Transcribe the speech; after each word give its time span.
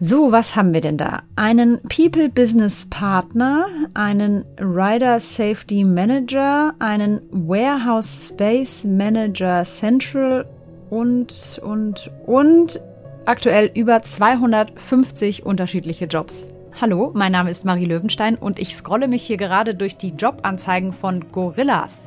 So, 0.00 0.32
was 0.32 0.54
haben 0.54 0.72
wir 0.72 0.80
denn 0.80 0.96
da? 0.96 1.22
Einen 1.36 1.80
People 1.82 2.28
Business 2.28 2.86
Partner, 2.88 3.66
einen 3.94 4.44
Rider 4.58 5.18
Safety 5.18 5.84
Manager, 5.84 6.72
einen 6.78 7.20
Warehouse 7.30 8.28
Space 8.28 8.84
Manager 8.84 9.64
Central 9.64 10.46
und, 10.90 11.60
und, 11.64 12.10
und 12.26 12.80
aktuell 13.26 13.70
über 13.74 14.00
250 14.00 15.44
unterschiedliche 15.44 16.06
Jobs. 16.06 16.52
Hallo, 16.80 17.10
mein 17.12 17.32
Name 17.32 17.50
ist 17.50 17.64
Marie 17.64 17.86
Löwenstein 17.86 18.36
und 18.36 18.60
ich 18.60 18.76
scrolle 18.76 19.08
mich 19.08 19.24
hier 19.24 19.36
gerade 19.36 19.74
durch 19.74 19.96
die 19.96 20.10
Jobanzeigen 20.10 20.92
von 20.92 21.32
Gorillas. 21.32 22.06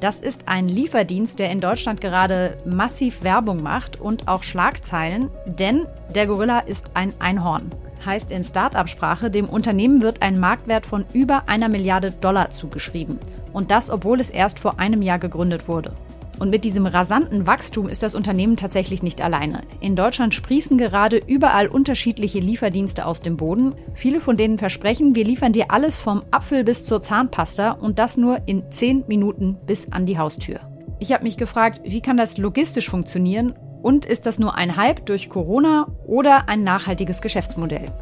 Das 0.00 0.20
ist 0.20 0.46
ein 0.46 0.68
Lieferdienst, 0.68 1.38
der 1.38 1.50
in 1.50 1.62
Deutschland 1.62 2.02
gerade 2.02 2.58
massiv 2.66 3.22
Werbung 3.22 3.62
macht 3.62 3.98
und 3.98 4.28
auch 4.28 4.42
Schlagzeilen, 4.42 5.30
denn 5.46 5.86
der 6.14 6.26
Gorilla 6.26 6.58
ist 6.58 6.90
ein 6.92 7.14
Einhorn. 7.18 7.70
Heißt 8.04 8.30
in 8.30 8.44
Start-up-Sprache, 8.44 9.30
dem 9.30 9.48
Unternehmen 9.48 10.02
wird 10.02 10.20
ein 10.20 10.38
Marktwert 10.38 10.84
von 10.84 11.06
über 11.14 11.48
einer 11.48 11.70
Milliarde 11.70 12.10
Dollar 12.10 12.50
zugeschrieben. 12.50 13.18
Und 13.54 13.70
das, 13.70 13.88
obwohl 13.88 14.20
es 14.20 14.28
erst 14.28 14.58
vor 14.58 14.78
einem 14.78 15.00
Jahr 15.00 15.18
gegründet 15.18 15.66
wurde. 15.66 15.94
Und 16.40 16.48
mit 16.48 16.64
diesem 16.64 16.86
rasanten 16.86 17.46
Wachstum 17.46 17.86
ist 17.86 18.02
das 18.02 18.14
Unternehmen 18.14 18.56
tatsächlich 18.56 19.02
nicht 19.02 19.20
alleine. 19.20 19.60
In 19.80 19.94
Deutschland 19.94 20.34
sprießen 20.34 20.78
gerade 20.78 21.18
überall 21.18 21.68
unterschiedliche 21.68 22.40
Lieferdienste 22.40 23.04
aus 23.04 23.20
dem 23.20 23.36
Boden. 23.36 23.74
Viele 23.92 24.22
von 24.22 24.38
denen 24.38 24.56
versprechen, 24.56 25.14
wir 25.14 25.24
liefern 25.24 25.52
dir 25.52 25.70
alles 25.70 26.00
vom 26.00 26.22
Apfel 26.30 26.64
bis 26.64 26.86
zur 26.86 27.02
Zahnpasta 27.02 27.72
und 27.72 27.98
das 27.98 28.16
nur 28.16 28.38
in 28.46 28.72
10 28.72 29.04
Minuten 29.06 29.58
bis 29.66 29.92
an 29.92 30.06
die 30.06 30.16
Haustür. 30.16 30.60
Ich 30.98 31.12
habe 31.12 31.24
mich 31.24 31.36
gefragt, 31.36 31.82
wie 31.84 32.00
kann 32.00 32.16
das 32.16 32.38
logistisch 32.38 32.88
funktionieren 32.88 33.54
und 33.82 34.06
ist 34.06 34.24
das 34.24 34.38
nur 34.38 34.54
ein 34.54 34.76
Hype 34.76 35.04
durch 35.04 35.28
Corona 35.28 35.88
oder 36.06 36.48
ein 36.48 36.64
nachhaltiges 36.64 37.20
Geschäftsmodell? 37.20 37.92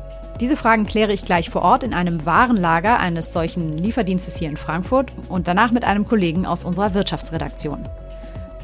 Diese 0.41 0.56
Fragen 0.56 0.86
kläre 0.86 1.12
ich 1.12 1.25
gleich 1.25 1.50
vor 1.50 1.62
Ort 1.62 1.83
in 1.83 1.92
einem 1.92 2.25
Warenlager 2.25 3.00
eines 3.00 3.33
solchen 3.33 3.73
Lieferdienstes 3.73 4.36
hier 4.36 4.48
in 4.48 4.56
Frankfurt 4.56 5.11
und 5.28 5.48
danach 5.48 5.73
mit 5.73 5.83
einem 5.84 6.06
Kollegen 6.06 6.47
aus 6.47 6.64
unserer 6.64 6.95
Wirtschaftsredaktion. 6.95 7.89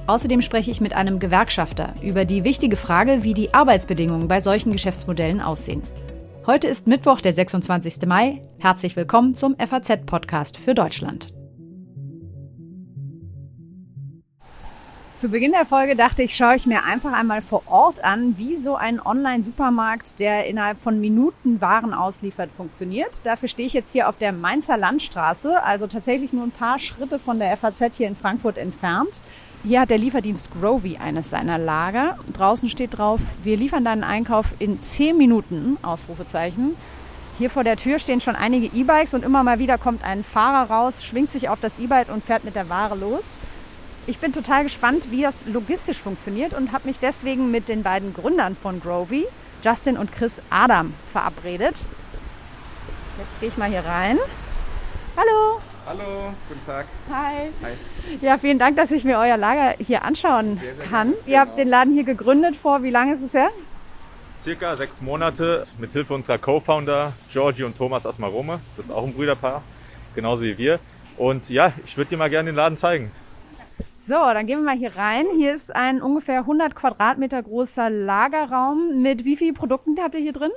Außerdem 0.06 0.42
spreche 0.42 0.70
ich 0.70 0.82
mit 0.82 0.94
einem 0.94 1.18
Gewerkschafter 1.18 1.94
über 2.02 2.26
die 2.26 2.44
wichtige 2.44 2.76
Frage, 2.76 3.22
wie 3.22 3.32
die 3.32 3.54
Arbeitsbedingungen 3.54 4.28
bei 4.28 4.42
solchen 4.42 4.70
Geschäftsmodellen 4.70 5.40
aussehen. 5.40 5.82
Heute 6.46 6.68
ist 6.68 6.86
Mittwoch, 6.86 7.22
der 7.22 7.32
26. 7.32 8.06
Mai. 8.06 8.42
Herzlich 8.58 8.96
willkommen 8.96 9.34
zum 9.34 9.56
FAZ-Podcast 9.56 10.58
für 10.58 10.74
Deutschland. 10.74 11.32
Zu 15.14 15.30
Beginn 15.30 15.52
der 15.52 15.64
Folge 15.64 15.96
dachte 15.96 16.24
ich, 16.24 16.36
schaue 16.36 16.56
ich 16.56 16.66
mir 16.66 16.84
einfach 16.84 17.12
einmal 17.12 17.40
vor 17.40 17.62
Ort 17.66 18.04
an, 18.04 18.34
wie 18.36 18.56
so 18.56 18.74
ein 18.74 19.00
Online-Supermarkt, 19.00 20.18
der 20.18 20.46
innerhalb 20.46 20.82
von 20.82 21.00
Minuten 21.00 21.62
Waren 21.62 21.94
ausliefert, 21.94 22.50
funktioniert. 22.50 23.24
Dafür 23.24 23.48
stehe 23.48 23.68
ich 23.68 23.72
jetzt 23.72 23.92
hier 23.92 24.08
auf 24.08 24.18
der 24.18 24.32
Mainzer 24.32 24.76
Landstraße, 24.76 25.62
also 25.62 25.86
tatsächlich 25.86 26.34
nur 26.34 26.42
ein 26.42 26.50
paar 26.50 26.78
Schritte 26.78 27.18
von 27.18 27.38
der 27.38 27.56
FAZ 27.56 27.96
hier 27.96 28.08
in 28.08 28.16
Frankfurt 28.16 28.58
entfernt. 28.58 29.20
Hier 29.66 29.80
hat 29.80 29.88
der 29.88 29.96
Lieferdienst 29.96 30.50
Grovy 30.60 30.98
eines 30.98 31.30
seiner 31.30 31.56
Lager. 31.56 32.18
Draußen 32.34 32.68
steht 32.68 32.98
drauf, 32.98 33.18
wir 33.42 33.56
liefern 33.56 33.82
deinen 33.82 34.04
Einkauf 34.04 34.48
in 34.58 34.82
10 34.82 35.16
Minuten, 35.16 35.78
Ausrufezeichen. 35.80 36.76
Hier 37.38 37.48
vor 37.48 37.64
der 37.64 37.78
Tür 37.78 37.98
stehen 37.98 38.20
schon 38.20 38.36
einige 38.36 38.66
E-Bikes 38.76 39.14
und 39.14 39.24
immer 39.24 39.42
mal 39.42 39.58
wieder 39.58 39.78
kommt 39.78 40.04
ein 40.04 40.22
Fahrer 40.22 40.70
raus, 40.70 41.02
schwingt 41.02 41.32
sich 41.32 41.48
auf 41.48 41.60
das 41.60 41.78
E-Bike 41.78 42.12
und 42.12 42.22
fährt 42.22 42.44
mit 42.44 42.56
der 42.56 42.68
Ware 42.68 42.94
los. 42.94 43.24
Ich 44.06 44.18
bin 44.18 44.34
total 44.34 44.64
gespannt, 44.64 45.10
wie 45.10 45.22
das 45.22 45.34
logistisch 45.46 45.98
funktioniert 45.98 46.52
und 46.52 46.72
habe 46.72 46.86
mich 46.86 46.98
deswegen 46.98 47.50
mit 47.50 47.70
den 47.70 47.82
beiden 47.82 48.12
Gründern 48.12 48.56
von 48.56 48.82
Grovy, 48.82 49.24
Justin 49.64 49.96
und 49.96 50.12
Chris 50.12 50.42
Adam, 50.50 50.92
verabredet. 51.10 51.86
Jetzt 53.16 53.40
gehe 53.40 53.48
ich 53.48 53.56
mal 53.56 53.70
hier 53.70 53.86
rein. 53.86 54.18
Hallo! 55.16 55.63
Hallo, 55.86 56.32
guten 56.48 56.64
Tag. 56.64 56.86
Hi. 57.10 57.50
Hi. 57.62 57.72
Ja, 58.22 58.38
vielen 58.38 58.58
Dank, 58.58 58.76
dass 58.76 58.90
ich 58.90 59.04
mir 59.04 59.18
euer 59.18 59.36
Lager 59.36 59.74
hier 59.78 60.02
anschauen 60.02 60.56
sehr, 60.56 60.74
sehr 60.74 60.84
kann. 60.86 61.08
Gerne. 61.08 61.18
Ihr 61.18 61.24
genau. 61.26 61.38
habt 61.40 61.58
den 61.58 61.68
Laden 61.68 61.92
hier 61.92 62.04
gegründet 62.04 62.56
vor, 62.56 62.82
wie 62.82 62.88
lange 62.88 63.12
ist 63.12 63.20
es 63.20 63.34
her? 63.34 63.50
Circa 64.42 64.76
sechs 64.76 65.02
Monate 65.02 65.64
mit 65.78 65.92
Hilfe 65.92 66.14
unserer 66.14 66.38
Co-Founder 66.38 67.12
Georgie 67.30 67.64
und 67.64 67.76
Thomas 67.76 68.06
Asmarome. 68.06 68.60
Das 68.78 68.86
ist 68.86 68.92
auch 68.92 69.04
ein 69.04 69.12
Brüderpaar, 69.12 69.62
genauso 70.14 70.42
wie 70.42 70.56
wir. 70.56 70.80
Und 71.18 71.50
ja, 71.50 71.74
ich 71.84 71.98
würde 71.98 72.08
dir 72.10 72.16
mal 72.16 72.30
gerne 72.30 72.50
den 72.50 72.56
Laden 72.56 72.78
zeigen. 72.78 73.10
So, 74.06 74.14
dann 74.14 74.46
gehen 74.46 74.60
wir 74.60 74.64
mal 74.64 74.78
hier 74.78 74.96
rein. 74.96 75.26
Hier 75.36 75.54
ist 75.54 75.74
ein 75.74 76.00
ungefähr 76.00 76.40
100 76.40 76.74
Quadratmeter 76.74 77.42
großer 77.42 77.90
Lagerraum. 77.90 79.02
Mit 79.02 79.26
wie 79.26 79.36
vielen 79.36 79.54
Produkten 79.54 79.96
habt 80.00 80.14
ihr 80.14 80.20
hier 80.20 80.32
drin? 80.32 80.50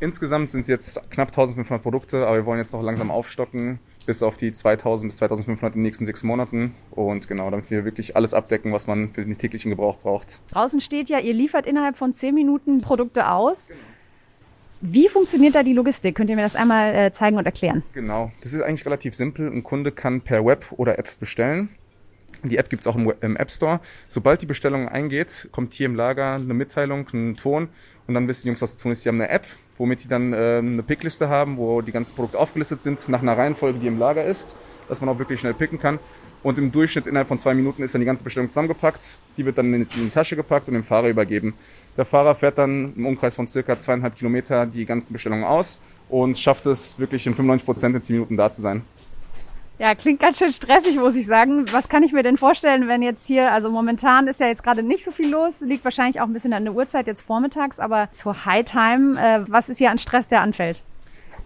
Insgesamt 0.00 0.48
sind 0.48 0.62
es 0.62 0.66
jetzt 0.66 1.10
knapp 1.10 1.28
1500 1.28 1.82
Produkte, 1.82 2.26
aber 2.26 2.36
wir 2.36 2.46
wollen 2.46 2.58
jetzt 2.58 2.72
noch 2.72 2.82
langsam 2.82 3.10
aufstocken 3.10 3.78
bis 4.06 4.22
auf 4.22 4.36
die 4.36 4.52
2000 4.52 5.10
bis 5.10 5.18
2500 5.18 5.74
in 5.74 5.80
den 5.80 5.82
nächsten 5.82 6.06
sechs 6.06 6.22
Monaten. 6.22 6.74
Und 6.90 7.28
genau, 7.28 7.50
damit 7.50 7.70
wir 7.70 7.84
wirklich 7.84 8.16
alles 8.16 8.34
abdecken, 8.34 8.72
was 8.72 8.86
man 8.86 9.12
für 9.12 9.24
den 9.24 9.38
täglichen 9.38 9.70
Gebrauch 9.70 9.98
braucht. 9.98 10.40
Draußen 10.50 10.80
steht 10.80 11.08
ja, 11.08 11.18
ihr 11.18 11.34
liefert 11.34 11.66
innerhalb 11.66 11.96
von 11.96 12.12
zehn 12.12 12.34
Minuten 12.34 12.80
Produkte 12.80 13.28
aus. 13.28 13.68
Genau. 13.68 13.80
Wie 14.84 15.08
funktioniert 15.08 15.54
da 15.54 15.62
die 15.62 15.74
Logistik? 15.74 16.16
Könnt 16.16 16.28
ihr 16.28 16.34
mir 16.34 16.42
das 16.42 16.56
einmal 16.56 16.92
äh, 16.92 17.12
zeigen 17.12 17.36
und 17.36 17.46
erklären? 17.46 17.84
Genau, 17.94 18.32
das 18.42 18.52
ist 18.52 18.62
eigentlich 18.62 18.84
relativ 18.84 19.14
simpel. 19.14 19.46
Ein 19.46 19.62
Kunde 19.62 19.92
kann 19.92 20.22
per 20.22 20.44
Web 20.44 20.66
oder 20.72 20.98
App 20.98 21.20
bestellen. 21.20 21.68
Die 22.42 22.56
App 22.56 22.68
gibt 22.68 22.80
es 22.80 22.88
auch 22.88 22.96
im, 22.96 23.12
im, 23.20 23.36
App 23.36 23.52
Store. 23.52 23.80
Sobald 24.08 24.42
die 24.42 24.46
Bestellung 24.46 24.88
eingeht, 24.88 25.48
kommt 25.52 25.72
hier 25.74 25.86
im 25.86 25.94
Lager 25.94 26.34
eine 26.34 26.52
Mitteilung, 26.52 27.06
ein 27.12 27.36
Ton 27.36 27.68
und 28.08 28.14
dann 28.14 28.26
wissen 28.26 28.42
die 28.42 28.48
Jungs, 28.48 28.60
was 28.60 28.76
zu 28.76 28.82
tun 28.82 28.90
ist. 28.90 29.04
Die 29.04 29.08
haben 29.08 29.20
eine 29.20 29.30
App, 29.30 29.46
womit 29.78 30.04
die 30.04 30.08
dann 30.08 30.32
äh, 30.32 30.58
eine 30.58 30.82
Pickliste 30.82 31.28
haben, 31.28 31.56
wo 31.56 31.80
die 31.80 31.92
ganzen 31.92 32.14
Produkte 32.14 32.38
aufgelistet 32.38 32.82
sind, 32.82 33.08
nach 33.08 33.22
einer 33.22 33.36
Reihenfolge, 33.36 33.78
die 33.78 33.86
im 33.86 33.98
Lager 33.98 34.24
ist, 34.24 34.54
dass 34.88 35.00
man 35.00 35.10
auch 35.10 35.18
wirklich 35.18 35.40
schnell 35.40 35.54
picken 35.54 35.78
kann. 35.78 35.98
Und 36.42 36.58
im 36.58 36.72
Durchschnitt 36.72 37.06
innerhalb 37.06 37.28
von 37.28 37.38
zwei 37.38 37.54
Minuten 37.54 37.82
ist 37.82 37.94
dann 37.94 38.00
die 38.00 38.06
ganze 38.06 38.24
Bestellung 38.24 38.48
zusammengepackt. 38.48 39.16
Die 39.36 39.44
wird 39.44 39.58
dann 39.58 39.72
in 39.72 39.88
die 39.88 40.10
Tasche 40.10 40.34
gepackt 40.34 40.66
und 40.68 40.74
dem 40.74 40.82
Fahrer 40.84 41.08
übergeben. 41.08 41.54
Der 41.96 42.04
Fahrer 42.04 42.34
fährt 42.34 42.58
dann 42.58 42.94
im 42.96 43.06
Umkreis 43.06 43.36
von 43.36 43.46
circa 43.46 43.78
zweieinhalb 43.78 44.16
Kilometer 44.16 44.66
die 44.66 44.84
ganzen 44.84 45.12
Bestellungen 45.12 45.44
aus 45.44 45.80
und 46.08 46.36
schafft 46.36 46.66
es 46.66 46.98
wirklich 46.98 47.26
in 47.26 47.34
95 47.34 47.64
Prozent 47.64 47.94
in 47.94 48.02
zehn 48.02 48.16
Minuten 48.16 48.36
da 48.36 48.50
zu 48.50 48.60
sein. 48.60 48.82
Ja, 49.82 49.96
klingt 49.96 50.20
ganz 50.20 50.38
schön 50.38 50.52
stressig, 50.52 50.94
muss 50.94 51.16
ich 51.16 51.26
sagen. 51.26 51.64
Was 51.72 51.88
kann 51.88 52.04
ich 52.04 52.12
mir 52.12 52.22
denn 52.22 52.36
vorstellen, 52.36 52.86
wenn 52.86 53.02
jetzt 53.02 53.26
hier, 53.26 53.50
also 53.50 53.68
momentan 53.68 54.28
ist 54.28 54.38
ja 54.38 54.46
jetzt 54.46 54.62
gerade 54.62 54.84
nicht 54.84 55.04
so 55.04 55.10
viel 55.10 55.28
los, 55.28 55.60
liegt 55.60 55.82
wahrscheinlich 55.82 56.20
auch 56.20 56.26
ein 56.26 56.32
bisschen 56.32 56.52
an 56.52 56.62
der 56.62 56.72
Uhrzeit 56.72 57.08
jetzt 57.08 57.22
vormittags, 57.22 57.80
aber 57.80 58.08
zur 58.12 58.44
High 58.46 58.64
Time, 58.64 59.20
äh, 59.20 59.40
was 59.50 59.68
ist 59.68 59.78
hier 59.78 59.90
an 59.90 59.98
Stress, 59.98 60.28
der 60.28 60.40
anfällt? 60.40 60.84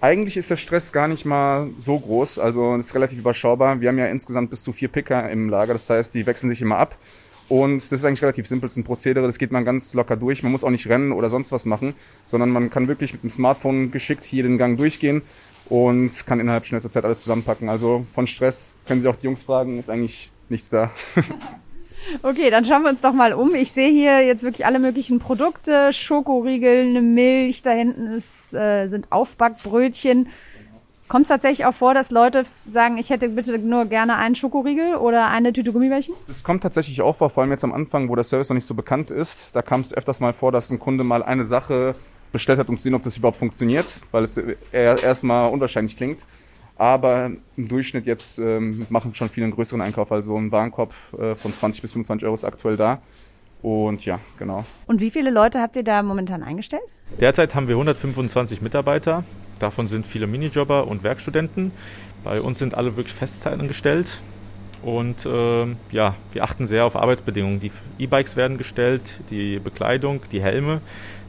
Eigentlich 0.02 0.36
ist 0.36 0.50
der 0.50 0.58
Stress 0.58 0.92
gar 0.92 1.08
nicht 1.08 1.24
mal 1.24 1.70
so 1.78 1.98
groß, 1.98 2.38
also 2.38 2.76
ist 2.76 2.94
relativ 2.94 3.18
überschaubar. 3.18 3.80
Wir 3.80 3.88
haben 3.88 3.96
ja 3.96 4.04
insgesamt 4.04 4.50
bis 4.50 4.62
zu 4.62 4.74
vier 4.74 4.88
Picker 4.88 5.30
im 5.30 5.48
Lager, 5.48 5.72
das 5.72 5.88
heißt, 5.88 6.12
die 6.12 6.26
wechseln 6.26 6.50
sich 6.50 6.60
immer 6.60 6.76
ab. 6.76 6.98
Und 7.48 7.76
das 7.76 7.92
ist 7.92 8.04
eigentlich 8.04 8.22
relativ 8.22 8.48
simpel, 8.48 8.66
ist 8.66 8.76
ein 8.76 8.84
Prozedere, 8.84 9.26
das 9.26 9.38
geht 9.38 9.52
man 9.52 9.64
ganz 9.64 9.94
locker 9.94 10.16
durch. 10.16 10.42
Man 10.42 10.52
muss 10.52 10.64
auch 10.64 10.70
nicht 10.70 10.88
rennen 10.88 11.12
oder 11.12 11.30
sonst 11.30 11.52
was 11.52 11.64
machen, 11.64 11.94
sondern 12.24 12.50
man 12.50 12.70
kann 12.70 12.88
wirklich 12.88 13.12
mit 13.12 13.22
dem 13.22 13.30
Smartphone 13.30 13.90
geschickt 13.92 14.24
hier 14.24 14.42
den 14.42 14.58
Gang 14.58 14.76
durchgehen 14.76 15.22
und 15.68 16.10
kann 16.26 16.40
innerhalb 16.40 16.66
schnellster 16.66 16.90
Zeit 16.90 17.04
alles 17.04 17.22
zusammenpacken. 17.22 17.68
Also 17.68 18.04
von 18.14 18.26
Stress 18.26 18.76
können 18.86 19.02
Sie 19.02 19.08
auch 19.08 19.16
die 19.16 19.26
Jungs 19.26 19.42
fragen, 19.42 19.78
ist 19.78 19.90
eigentlich 19.90 20.30
nichts 20.48 20.70
da. 20.70 20.90
Okay, 22.22 22.50
dann 22.50 22.64
schauen 22.64 22.82
wir 22.82 22.90
uns 22.90 23.00
doch 23.00 23.12
mal 23.12 23.32
um. 23.32 23.54
Ich 23.54 23.72
sehe 23.72 23.90
hier 23.90 24.24
jetzt 24.24 24.44
wirklich 24.44 24.64
alle 24.64 24.78
möglichen 24.78 25.18
Produkte, 25.18 25.92
Schokoriegel, 25.92 26.86
eine 26.88 27.02
Milch, 27.02 27.62
da 27.62 27.72
hinten 27.72 28.06
ist, 28.06 28.54
äh, 28.54 28.86
sind 28.86 29.10
Aufbackbrötchen. 29.10 30.28
Kommt 31.08 31.22
es 31.22 31.28
tatsächlich 31.28 31.64
auch 31.66 31.74
vor, 31.74 31.94
dass 31.94 32.10
Leute 32.10 32.44
sagen, 32.66 32.98
ich 32.98 33.10
hätte 33.10 33.28
bitte 33.28 33.58
nur 33.58 33.84
gerne 33.84 34.16
einen 34.16 34.34
Schokoriegel 34.34 34.96
oder 34.96 35.28
eine 35.28 35.52
Tüte 35.52 35.72
Gummibärchen? 35.72 36.14
Das 36.26 36.42
kommt 36.42 36.64
tatsächlich 36.64 37.00
auch 37.00 37.14
vor, 37.14 37.30
vor 37.30 37.42
allem 37.42 37.52
jetzt 37.52 37.62
am 37.62 37.72
Anfang, 37.72 38.08
wo 38.08 38.16
der 38.16 38.24
Service 38.24 38.48
noch 38.48 38.56
nicht 38.56 38.66
so 38.66 38.74
bekannt 38.74 39.12
ist. 39.12 39.54
Da 39.54 39.62
kam 39.62 39.82
es 39.82 39.92
öfters 39.92 40.18
mal 40.18 40.32
vor, 40.32 40.50
dass 40.50 40.70
ein 40.70 40.80
Kunde 40.80 41.04
mal 41.04 41.22
eine 41.22 41.44
Sache 41.44 41.94
bestellt 42.32 42.58
hat, 42.58 42.68
um 42.68 42.76
zu 42.76 42.82
sehen, 42.82 42.94
ob 42.94 43.04
das 43.04 43.16
überhaupt 43.16 43.36
funktioniert, 43.36 43.86
weil 44.10 44.24
es 44.24 44.36
erstmal 44.72 45.50
unwahrscheinlich 45.52 45.96
klingt. 45.96 46.20
Aber 46.76 47.30
im 47.56 47.68
Durchschnitt 47.68 48.04
jetzt 48.04 48.38
ähm, 48.38 48.86
machen 48.90 49.14
schon 49.14 49.30
viele 49.30 49.44
einen 49.44 49.54
größeren 49.54 49.80
Einkauf, 49.80 50.12
also 50.12 50.36
ein 50.36 50.52
Warenkorb 50.52 50.92
äh, 51.18 51.34
von 51.34 51.54
20 51.54 51.82
bis 51.82 51.92
25 51.92 52.26
Euro 52.26 52.34
ist 52.34 52.44
aktuell 52.44 52.76
da. 52.76 53.00
Und 53.66 54.04
ja, 54.04 54.20
genau. 54.38 54.64
Und 54.86 55.00
wie 55.00 55.10
viele 55.10 55.32
Leute 55.32 55.60
habt 55.60 55.74
ihr 55.74 55.82
da 55.82 56.00
momentan 56.04 56.44
eingestellt? 56.44 56.84
Derzeit 57.18 57.56
haben 57.56 57.66
wir 57.66 57.74
125 57.74 58.62
Mitarbeiter. 58.62 59.24
Davon 59.58 59.88
sind 59.88 60.06
viele 60.06 60.28
Minijobber 60.28 60.86
und 60.86 61.02
Werkstudenten. 61.02 61.72
Bei 62.22 62.40
uns 62.40 62.60
sind 62.60 62.76
alle 62.76 62.96
wirklich 62.96 63.12
Festzeit 63.12 63.58
angestellt. 63.58 64.20
Und 64.84 65.26
äh, 65.26 65.66
ja, 65.90 66.14
wir 66.30 66.44
achten 66.44 66.68
sehr 66.68 66.84
auf 66.84 66.94
Arbeitsbedingungen. 66.94 67.58
Die 67.58 67.72
E-Bikes 67.98 68.36
werden 68.36 68.56
gestellt, 68.56 69.02
die 69.30 69.58
Bekleidung, 69.58 70.20
die 70.30 70.40
Helme. 70.40 70.80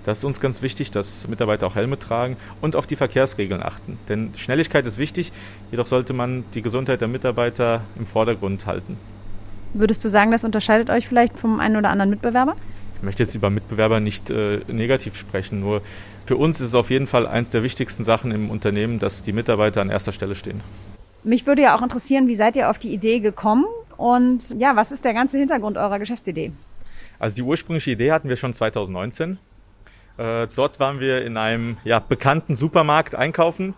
Das 0.06 0.20
ist 0.20 0.24
uns 0.24 0.40
ganz 0.40 0.62
wichtig, 0.62 0.92
dass 0.92 1.28
Mitarbeiter 1.28 1.66
auch 1.66 1.74
Helme 1.74 1.98
tragen 1.98 2.38
und 2.62 2.76
auf 2.76 2.86
die 2.86 2.98
Verkehrsregeln 2.98 3.64
achten. 3.64 3.98
Denn 4.10 4.32
Schnelligkeit 4.38 4.86
ist 4.86 5.00
wichtig, 5.00 5.32
jedoch 5.72 5.88
sollte 5.88 6.14
man 6.14 6.46
die 6.54 6.62
Gesundheit 6.62 7.02
der 7.02 7.08
Mitarbeiter 7.08 7.82
im 7.98 8.06
Vordergrund 8.06 8.68
halten. 8.68 8.96
Würdest 9.74 10.04
du 10.04 10.10
sagen, 10.10 10.32
das 10.32 10.44
unterscheidet 10.44 10.90
euch 10.90 11.08
vielleicht 11.08 11.38
vom 11.38 11.60
einen 11.60 11.76
oder 11.76 11.90
anderen 11.90 12.10
Mitbewerber? 12.10 12.56
Ich 12.98 13.04
möchte 13.04 13.24
jetzt 13.24 13.36
über 13.36 13.50
Mitbewerber 13.50 14.00
nicht 14.00 14.30
äh, 14.30 14.62
negativ 14.68 15.16
sprechen, 15.16 15.60
nur 15.60 15.82
für 16.26 16.36
uns 16.36 16.60
ist 16.60 16.68
es 16.68 16.76
auf 16.76 16.90
jeden 16.90 17.08
Fall 17.08 17.28
eines 17.28 17.52
der 17.52 17.64
wichtigsten 17.64 18.04
Sachen 18.04 18.32
im 18.32 18.50
Unternehmen, 18.50 19.00
dass 19.00 19.22
die 19.22 19.34
Mitarbeiter 19.34 19.82
an 19.82 19.90
erster 19.90 20.12
Stelle 20.12 20.36
stehen. 20.36 20.62
Mich 21.24 21.46
würde 21.46 21.62
ja 21.62 21.78
auch 21.78 21.82
interessieren, 21.82 22.28
wie 22.28 22.36
seid 22.36 22.56
ihr 22.56 22.70
auf 22.70 22.80
die 22.80 22.94
Idee 22.94 23.20
gekommen 23.20 23.66
und 23.98 24.60
ja, 24.60 24.76
was 24.76 24.92
ist 24.92 25.06
der 25.06 25.14
ganze 25.14 25.38
Hintergrund 25.38 25.78
eurer 25.78 26.00
Geschäftsidee? 26.00 26.52
Also 27.20 27.36
die 27.36 27.42
ursprüngliche 27.44 27.92
Idee 27.92 28.12
hatten 28.12 28.30
wir 28.30 28.36
schon 28.36 28.54
2019. 28.54 29.38
Äh, 30.18 30.48
dort 30.56 30.80
waren 30.80 31.00
wir 31.00 31.24
in 31.24 31.38
einem 31.38 31.78
ja, 31.84 32.00
bekannten 32.00 32.56
Supermarkt 32.56 33.16
einkaufen, 33.16 33.74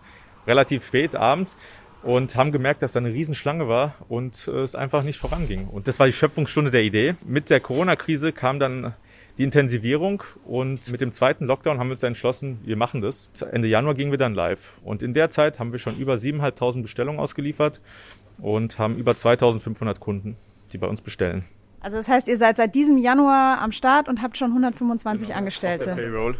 relativ 0.46 0.86
spät 0.86 1.14
abends 1.14 1.56
und 2.02 2.34
haben 2.36 2.52
gemerkt, 2.52 2.82
dass 2.82 2.92
da 2.92 3.00
eine 3.00 3.12
Riesenschlange 3.12 3.68
war 3.68 3.94
und 4.08 4.48
äh, 4.48 4.62
es 4.62 4.74
einfach 4.74 5.02
nicht 5.02 5.18
voranging. 5.18 5.66
Und 5.68 5.88
das 5.88 5.98
war 5.98 6.06
die 6.06 6.12
Schöpfungsstunde 6.12 6.70
der 6.70 6.82
Idee. 6.82 7.14
Mit 7.24 7.50
der 7.50 7.60
Corona-Krise 7.60 8.32
kam 8.32 8.58
dann 8.58 8.94
die 9.38 9.44
Intensivierung 9.44 10.22
und 10.44 10.90
mit 10.90 11.00
dem 11.00 11.12
zweiten 11.12 11.46
Lockdown 11.46 11.78
haben 11.78 11.88
wir 11.88 11.92
uns 11.92 12.02
entschlossen, 12.02 12.58
wir 12.64 12.76
machen 12.76 13.00
das. 13.00 13.30
Ende 13.52 13.68
Januar 13.68 13.94
gingen 13.94 14.10
wir 14.10 14.18
dann 14.18 14.34
live 14.34 14.78
und 14.84 15.02
in 15.02 15.14
der 15.14 15.30
Zeit 15.30 15.58
haben 15.58 15.72
wir 15.72 15.78
schon 15.78 15.96
über 15.96 16.14
7.500 16.14 16.82
Bestellungen 16.82 17.18
ausgeliefert 17.20 17.80
und 18.38 18.78
haben 18.78 18.96
über 18.96 19.12
2.500 19.12 19.98
Kunden, 19.98 20.36
die 20.72 20.78
bei 20.78 20.86
uns 20.86 21.00
bestellen. 21.00 21.44
Also 21.80 21.96
das 21.96 22.08
heißt, 22.08 22.28
ihr 22.28 22.36
seid 22.36 22.58
seit 22.58 22.74
diesem 22.74 22.98
Januar 22.98 23.60
am 23.60 23.72
Start 23.72 24.08
und 24.08 24.20
habt 24.20 24.36
schon 24.36 24.48
125 24.48 25.28
genau, 25.28 25.38
Angestellte. 25.38 25.94
Payroll. 25.94 26.36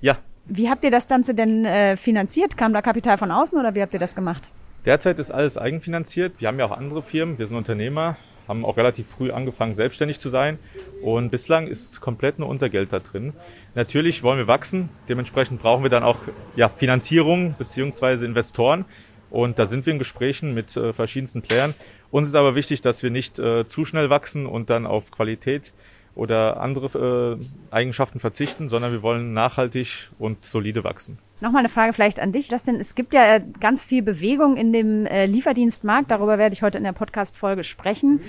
Ja. 0.00 0.18
Wie 0.46 0.70
habt 0.70 0.84
ihr 0.84 0.90
das 0.90 1.08
Ganze 1.08 1.34
denn 1.34 1.64
äh, 1.64 1.96
finanziert? 1.96 2.56
Kam 2.56 2.72
da 2.72 2.82
Kapital 2.82 3.18
von 3.18 3.30
außen 3.30 3.58
oder 3.58 3.74
wie 3.74 3.82
habt 3.82 3.94
ihr 3.94 4.00
das 4.00 4.14
gemacht? 4.14 4.50
Derzeit 4.86 5.18
ist 5.18 5.30
alles 5.30 5.58
eigenfinanziert. 5.58 6.40
Wir 6.40 6.48
haben 6.48 6.58
ja 6.58 6.64
auch 6.64 6.76
andere 6.76 7.02
Firmen. 7.02 7.38
Wir 7.38 7.46
sind 7.46 7.56
Unternehmer, 7.56 8.16
haben 8.48 8.64
auch 8.64 8.78
relativ 8.78 9.08
früh 9.08 9.30
angefangen, 9.30 9.74
selbstständig 9.74 10.20
zu 10.20 10.30
sein. 10.30 10.58
Und 11.02 11.30
bislang 11.30 11.66
ist 11.66 12.00
komplett 12.00 12.38
nur 12.38 12.48
unser 12.48 12.70
Geld 12.70 12.92
da 12.92 13.00
drin. 13.00 13.34
Natürlich 13.74 14.22
wollen 14.22 14.38
wir 14.38 14.46
wachsen. 14.46 14.88
Dementsprechend 15.08 15.60
brauchen 15.60 15.82
wir 15.82 15.90
dann 15.90 16.02
auch 16.02 16.20
ja, 16.56 16.70
Finanzierung 16.70 17.54
beziehungsweise 17.58 18.24
Investoren. 18.24 18.86
Und 19.28 19.58
da 19.58 19.66
sind 19.66 19.84
wir 19.84 19.92
in 19.92 19.98
Gesprächen 19.98 20.54
mit 20.54 20.74
äh, 20.76 20.94
verschiedensten 20.94 21.42
Playern. 21.42 21.74
Uns 22.10 22.28
ist 22.28 22.34
aber 22.34 22.54
wichtig, 22.54 22.80
dass 22.80 23.02
wir 23.02 23.10
nicht 23.10 23.38
äh, 23.38 23.66
zu 23.66 23.84
schnell 23.84 24.08
wachsen 24.08 24.46
und 24.46 24.70
dann 24.70 24.86
auf 24.86 25.10
Qualität 25.10 25.72
oder 26.20 26.60
andere 26.60 27.38
äh, 27.40 27.74
Eigenschaften 27.74 28.20
verzichten, 28.20 28.68
sondern 28.68 28.92
wir 28.92 29.02
wollen 29.02 29.32
nachhaltig 29.32 30.10
und 30.18 30.44
solide 30.44 30.84
wachsen. 30.84 31.18
Nochmal 31.40 31.60
eine 31.60 31.70
Frage 31.70 31.94
vielleicht 31.94 32.20
an 32.20 32.30
dich, 32.30 32.50
Justin. 32.50 32.76
Es 32.76 32.94
gibt 32.94 33.14
ja 33.14 33.38
ganz 33.38 33.86
viel 33.86 34.02
Bewegung 34.02 34.58
in 34.58 34.74
dem 34.74 35.06
äh, 35.06 35.24
Lieferdienstmarkt. 35.24 36.10
Darüber 36.10 36.36
werde 36.36 36.52
ich 36.52 36.60
heute 36.60 36.76
in 36.76 36.84
der 36.84 36.92
Podcast-Folge 36.92 37.64
sprechen. 37.64 38.20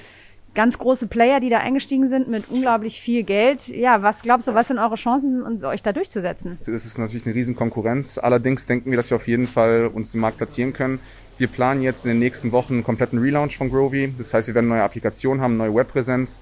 Ganz 0.56 0.78
große 0.78 1.08
Player, 1.08 1.42
die 1.42 1.50
da 1.50 1.58
eingestiegen 1.58 2.08
sind 2.08 2.30
mit 2.30 2.50
unglaublich 2.50 3.02
viel 3.02 3.24
Geld. 3.24 3.68
Ja, 3.68 4.02
was 4.02 4.22
glaubst 4.22 4.48
du, 4.48 4.54
was 4.54 4.70
sind 4.70 4.80
eure 4.80 4.96
Chancen, 4.96 5.44
euch 5.66 5.84
da 5.84 5.92
durchzusetzen? 5.92 6.60
Das 6.66 6.86
ist 6.86 6.98
natürlich 6.98 7.26
eine 7.26 7.36
Riesenkonkurrenz. 7.36 8.18
Allerdings 8.18 8.68
denken 8.68 8.90
wir, 8.90 8.98
dass 8.98 9.10
wir 9.10 9.18
auf 9.18 9.28
jeden 9.28 9.48
Fall 9.48 9.88
uns 9.88 10.14
im 10.14 10.22
Markt 10.22 10.38
platzieren 10.38 10.72
können. 10.72 11.00
Wir 11.38 11.48
planen 11.48 11.82
jetzt 11.82 12.06
in 12.06 12.12
den 12.12 12.20
nächsten 12.20 12.54
Wochen 12.54 12.76
einen 12.76 12.84
kompletten 12.86 13.20
Relaunch 13.20 13.58
von 13.58 13.70
Grovy. 13.70 14.14
Das 14.18 14.34
heißt, 14.34 14.48
wir 14.48 14.56
werden 14.56 14.70
neue 14.70 14.84
Applikationen 14.84 15.42
haben, 15.44 15.58
neue 15.58 15.76
Webpräsenz. 15.76 16.42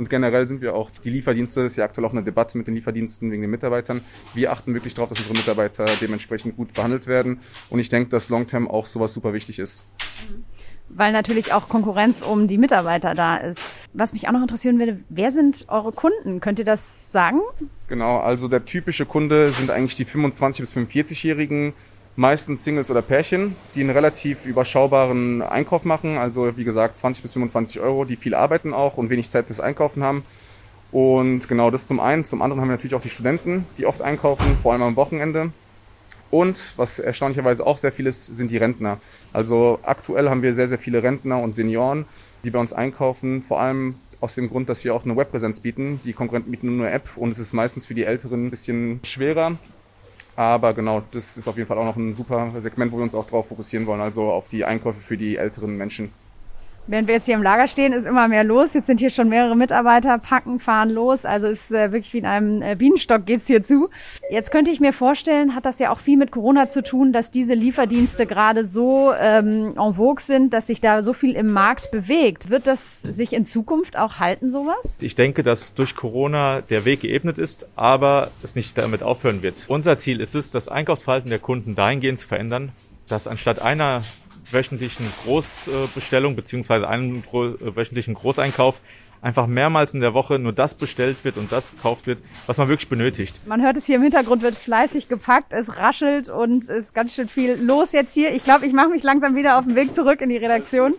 Und 0.00 0.08
generell 0.08 0.46
sind 0.46 0.62
wir 0.62 0.74
auch, 0.74 0.88
die 1.04 1.10
Lieferdienste, 1.10 1.62
das 1.62 1.72
ist 1.72 1.76
ja 1.76 1.84
aktuell 1.84 2.06
auch 2.06 2.12
eine 2.12 2.22
Debatte 2.22 2.56
mit 2.56 2.66
den 2.66 2.74
Lieferdiensten 2.74 3.30
wegen 3.30 3.42
den 3.42 3.50
Mitarbeitern. 3.50 4.00
Wir 4.32 4.50
achten 4.50 4.72
wirklich 4.72 4.94
darauf, 4.94 5.10
dass 5.10 5.18
unsere 5.18 5.36
Mitarbeiter 5.36 5.84
dementsprechend 6.00 6.56
gut 6.56 6.72
behandelt 6.72 7.06
werden. 7.06 7.40
Und 7.68 7.80
ich 7.80 7.90
denke, 7.90 8.08
dass 8.08 8.30
Longterm 8.30 8.66
auch 8.66 8.86
sowas 8.86 9.12
super 9.12 9.34
wichtig 9.34 9.58
ist. 9.58 9.84
Weil 10.88 11.12
natürlich 11.12 11.52
auch 11.52 11.68
Konkurrenz 11.68 12.22
um 12.22 12.48
die 12.48 12.56
Mitarbeiter 12.56 13.12
da 13.12 13.36
ist. 13.36 13.60
Was 13.92 14.14
mich 14.14 14.26
auch 14.26 14.32
noch 14.32 14.40
interessieren 14.40 14.78
würde, 14.78 15.00
wer 15.10 15.32
sind 15.32 15.66
eure 15.68 15.92
Kunden? 15.92 16.40
Könnt 16.40 16.58
ihr 16.58 16.64
das 16.64 17.12
sagen? 17.12 17.42
Genau, 17.88 18.20
also 18.20 18.48
der 18.48 18.64
typische 18.64 19.04
Kunde 19.04 19.48
sind 19.52 19.70
eigentlich 19.70 19.96
die 19.96 20.06
25- 20.06 20.60
bis 20.60 20.74
45-Jährigen, 20.74 21.74
meistens 22.20 22.64
Singles 22.64 22.90
oder 22.90 23.00
Pärchen, 23.00 23.56
die 23.74 23.80
einen 23.80 23.88
relativ 23.88 24.44
überschaubaren 24.44 25.40
Einkauf 25.40 25.86
machen, 25.86 26.18
also 26.18 26.54
wie 26.58 26.64
gesagt 26.64 26.98
20 26.98 27.22
bis 27.22 27.32
25 27.32 27.80
Euro, 27.80 28.04
die 28.04 28.16
viel 28.16 28.34
arbeiten 28.34 28.74
auch 28.74 28.98
und 28.98 29.08
wenig 29.08 29.30
Zeit 29.30 29.46
fürs 29.46 29.58
Einkaufen 29.58 30.02
haben. 30.02 30.22
Und 30.92 31.48
genau 31.48 31.70
das 31.70 31.86
zum 31.86 31.98
einen. 31.98 32.26
Zum 32.26 32.42
anderen 32.42 32.60
haben 32.60 32.68
wir 32.68 32.72
natürlich 32.72 32.94
auch 32.94 33.00
die 33.00 33.08
Studenten, 33.08 33.64
die 33.78 33.86
oft 33.86 34.02
einkaufen, 34.02 34.58
vor 34.62 34.72
allem 34.72 34.82
am 34.82 34.96
Wochenende. 34.96 35.52
Und 36.30 36.74
was 36.76 36.98
erstaunlicherweise 36.98 37.66
auch 37.66 37.78
sehr 37.78 37.90
viel 37.90 38.06
ist, 38.06 38.26
sind 38.26 38.50
die 38.50 38.58
Rentner. 38.58 39.00
Also 39.32 39.78
aktuell 39.82 40.28
haben 40.28 40.42
wir 40.42 40.54
sehr, 40.54 40.68
sehr 40.68 40.78
viele 40.78 41.02
Rentner 41.02 41.40
und 41.40 41.52
Senioren, 41.52 42.04
die 42.44 42.50
bei 42.50 42.58
uns 42.58 42.74
einkaufen, 42.74 43.42
vor 43.42 43.62
allem 43.62 43.94
aus 44.20 44.34
dem 44.34 44.50
Grund, 44.50 44.68
dass 44.68 44.84
wir 44.84 44.94
auch 44.94 45.06
eine 45.06 45.16
Webpräsenz 45.16 45.60
bieten. 45.60 46.02
Die 46.04 46.12
Konkurrenten 46.12 46.50
bieten 46.50 46.76
nur 46.76 46.84
eine 46.84 46.94
App 46.94 47.16
und 47.16 47.30
es 47.30 47.38
ist 47.38 47.54
meistens 47.54 47.86
für 47.86 47.94
die 47.94 48.04
Älteren 48.04 48.48
ein 48.48 48.50
bisschen 48.50 49.00
schwerer. 49.04 49.56
Aber 50.36 50.72
genau, 50.74 51.02
das 51.10 51.36
ist 51.36 51.48
auf 51.48 51.56
jeden 51.56 51.68
Fall 51.68 51.78
auch 51.78 51.84
noch 51.84 51.96
ein 51.96 52.14
super 52.14 52.52
Segment, 52.60 52.92
wo 52.92 52.96
wir 52.96 53.02
uns 53.02 53.14
auch 53.14 53.26
drauf 53.26 53.48
fokussieren 53.48 53.86
wollen, 53.86 54.00
also 54.00 54.30
auf 54.30 54.48
die 54.48 54.64
Einkäufe 54.64 55.00
für 55.00 55.16
die 55.16 55.36
älteren 55.36 55.76
Menschen. 55.76 56.12
Während 56.86 57.06
wir 57.06 57.14
jetzt 57.14 57.26
hier 57.26 57.36
im 57.36 57.42
Lager 57.42 57.68
stehen, 57.68 57.92
ist 57.92 58.06
immer 58.06 58.26
mehr 58.26 58.42
los. 58.42 58.74
Jetzt 58.74 58.86
sind 58.86 59.00
hier 59.00 59.10
schon 59.10 59.28
mehrere 59.28 59.56
Mitarbeiter, 59.56 60.18
packen, 60.18 60.58
fahren 60.58 60.90
los. 60.90 61.24
Also 61.24 61.46
ist 61.46 61.70
äh, 61.70 61.92
wirklich 61.92 62.12
wie 62.12 62.18
in 62.18 62.26
einem 62.26 62.62
äh, 62.62 62.74
Bienenstock 62.74 63.26
geht's 63.26 63.46
hier 63.46 63.62
zu. 63.62 63.88
Jetzt 64.30 64.50
könnte 64.50 64.70
ich 64.70 64.80
mir 64.80 64.92
vorstellen, 64.92 65.54
hat 65.54 65.66
das 65.66 65.78
ja 65.78 65.90
auch 65.92 66.00
viel 66.00 66.16
mit 66.16 66.30
Corona 66.30 66.68
zu 66.68 66.82
tun, 66.82 67.12
dass 67.12 67.30
diese 67.30 67.54
Lieferdienste 67.54 68.26
gerade 68.26 68.64
so 68.64 69.12
ähm, 69.20 69.74
en 69.78 69.94
vogue 69.94 70.22
sind, 70.24 70.52
dass 70.52 70.66
sich 70.66 70.80
da 70.80 71.04
so 71.04 71.12
viel 71.12 71.36
im 71.36 71.52
Markt 71.52 71.90
bewegt. 71.90 72.50
Wird 72.50 72.66
das 72.66 73.02
sich 73.02 73.34
in 73.34 73.44
Zukunft 73.44 73.96
auch 73.96 74.18
halten, 74.18 74.50
sowas? 74.50 74.98
Ich 75.00 75.14
denke, 75.14 75.42
dass 75.42 75.74
durch 75.74 75.94
Corona 75.94 76.60
der 76.62 76.84
Weg 76.84 77.00
geebnet 77.00 77.38
ist, 77.38 77.68
aber 77.76 78.30
es 78.42 78.56
nicht 78.56 78.76
damit 78.76 79.02
aufhören 79.02 79.42
wird. 79.42 79.66
Unser 79.68 79.96
Ziel 79.96 80.20
ist 80.20 80.34
es, 80.34 80.50
das 80.50 80.68
Einkaufsverhalten 80.68 81.30
der 81.30 81.38
Kunden 81.38 81.74
dahingehend 81.74 82.18
zu 82.18 82.26
verändern, 82.26 82.72
dass 83.06 83.28
anstatt 83.28 83.60
einer 83.60 84.02
wöchentlichen 84.52 85.06
Großbestellung 85.24 86.36
beziehungsweise 86.36 86.88
einem 86.88 87.18
äh, 87.18 87.76
wöchentlichen 87.76 88.14
Großeinkauf 88.14 88.80
einfach 89.22 89.46
mehrmals 89.46 89.94
in 89.94 90.00
der 90.00 90.14
Woche 90.14 90.38
nur 90.38 90.52
das 90.52 90.74
bestellt 90.74 91.24
wird 91.24 91.36
und 91.36 91.52
das 91.52 91.72
gekauft 91.72 92.06
wird, 92.06 92.20
was 92.46 92.56
man 92.56 92.68
wirklich 92.68 92.88
benötigt. 92.88 93.40
Man 93.46 93.62
hört 93.62 93.76
es 93.76 93.86
hier 93.86 93.96
im 93.96 94.02
Hintergrund, 94.02 94.42
wird 94.42 94.54
fleißig 94.54 95.08
gepackt, 95.08 95.52
es 95.52 95.76
raschelt 95.76 96.28
und 96.28 96.64
es 96.64 96.68
ist 96.68 96.94
ganz 96.94 97.14
schön 97.14 97.28
viel 97.28 97.54
los 97.62 97.92
jetzt 97.92 98.14
hier. 98.14 98.32
Ich 98.32 98.44
glaube, 98.44 98.66
ich 98.66 98.72
mache 98.72 98.88
mich 98.88 99.02
langsam 99.02 99.36
wieder 99.36 99.58
auf 99.58 99.64
den 99.64 99.76
Weg 99.76 99.94
zurück 99.94 100.20
in 100.20 100.30
die 100.30 100.36
Redaktion. 100.36 100.94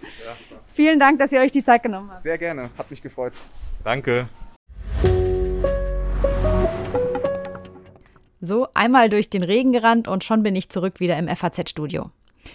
Vielen 0.74 1.00
Dank, 1.00 1.20
dass 1.20 1.32
ihr 1.32 1.42
euch 1.42 1.52
die 1.52 1.64
Zeit 1.64 1.84
genommen 1.84 2.10
habt. 2.12 2.22
Sehr 2.22 2.38
gerne, 2.38 2.70
hat 2.78 2.90
mich 2.92 3.02
gefreut. 3.02 3.34
Danke. 3.84 4.30
So, 8.44 8.68
einmal 8.74 9.10
durch 9.10 9.30
den 9.30 9.44
Regen 9.44 9.72
gerannt 9.72 10.08
und 10.08 10.24
schon 10.24 10.42
bin 10.42 10.56
ich 10.56 10.70
zurück 10.70 11.00
wieder 11.00 11.18
im 11.18 11.28
FAZ-Studio. 11.28 12.10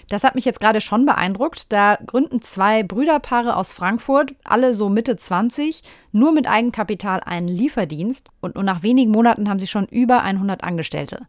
Das 0.08 0.24
hat 0.24 0.34
mich 0.34 0.44
jetzt 0.44 0.60
gerade 0.60 0.80
schon 0.80 1.06
beeindruckt. 1.06 1.72
Da 1.72 1.98
gründen 2.06 2.42
zwei 2.42 2.82
Brüderpaare 2.82 3.56
aus 3.56 3.72
Frankfurt, 3.72 4.34
alle 4.44 4.74
so 4.74 4.88
Mitte 4.88 5.16
20, 5.16 5.82
nur 6.12 6.32
mit 6.32 6.46
Eigenkapital 6.46 7.20
einen 7.20 7.48
Lieferdienst 7.48 8.28
und 8.40 8.54
nur 8.54 8.64
nach 8.64 8.82
wenigen 8.82 9.10
Monaten 9.10 9.48
haben 9.48 9.58
sie 9.58 9.66
schon 9.66 9.86
über 9.86 10.22
100 10.22 10.62
Angestellte. 10.64 11.26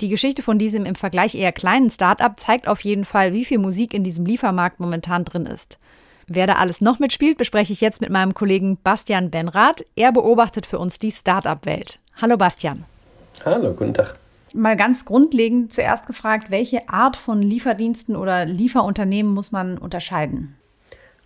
Die 0.00 0.08
Geschichte 0.08 0.42
von 0.42 0.58
diesem 0.58 0.86
im 0.86 0.94
Vergleich 0.94 1.34
eher 1.34 1.52
kleinen 1.52 1.90
Start-up 1.90 2.40
zeigt 2.40 2.68
auf 2.68 2.80
jeden 2.80 3.04
Fall, 3.04 3.32
wie 3.32 3.44
viel 3.44 3.58
Musik 3.58 3.92
in 3.92 4.02
diesem 4.02 4.24
Liefermarkt 4.24 4.80
momentan 4.80 5.24
drin 5.24 5.46
ist. 5.46 5.78
Wer 6.26 6.46
da 6.46 6.54
alles 6.54 6.80
noch 6.80 7.00
mitspielt, 7.00 7.36
bespreche 7.36 7.72
ich 7.72 7.80
jetzt 7.80 8.00
mit 8.00 8.08
meinem 8.08 8.34
Kollegen 8.34 8.78
Bastian 8.82 9.30
Benrath. 9.30 9.84
Er 9.96 10.12
beobachtet 10.12 10.64
für 10.64 10.78
uns 10.78 10.98
die 10.98 11.10
Start-up-Welt. 11.10 11.98
Hallo 12.22 12.36
Bastian. 12.36 12.84
Hallo, 13.44 13.72
guten 13.74 13.94
Tag 13.94 14.16
mal 14.54 14.76
ganz 14.76 15.04
grundlegend 15.04 15.72
zuerst 15.72 16.06
gefragt, 16.06 16.50
welche 16.50 16.88
Art 16.88 17.16
von 17.16 17.42
Lieferdiensten 17.42 18.16
oder 18.16 18.44
Lieferunternehmen 18.44 19.32
muss 19.32 19.52
man 19.52 19.78
unterscheiden? 19.78 20.59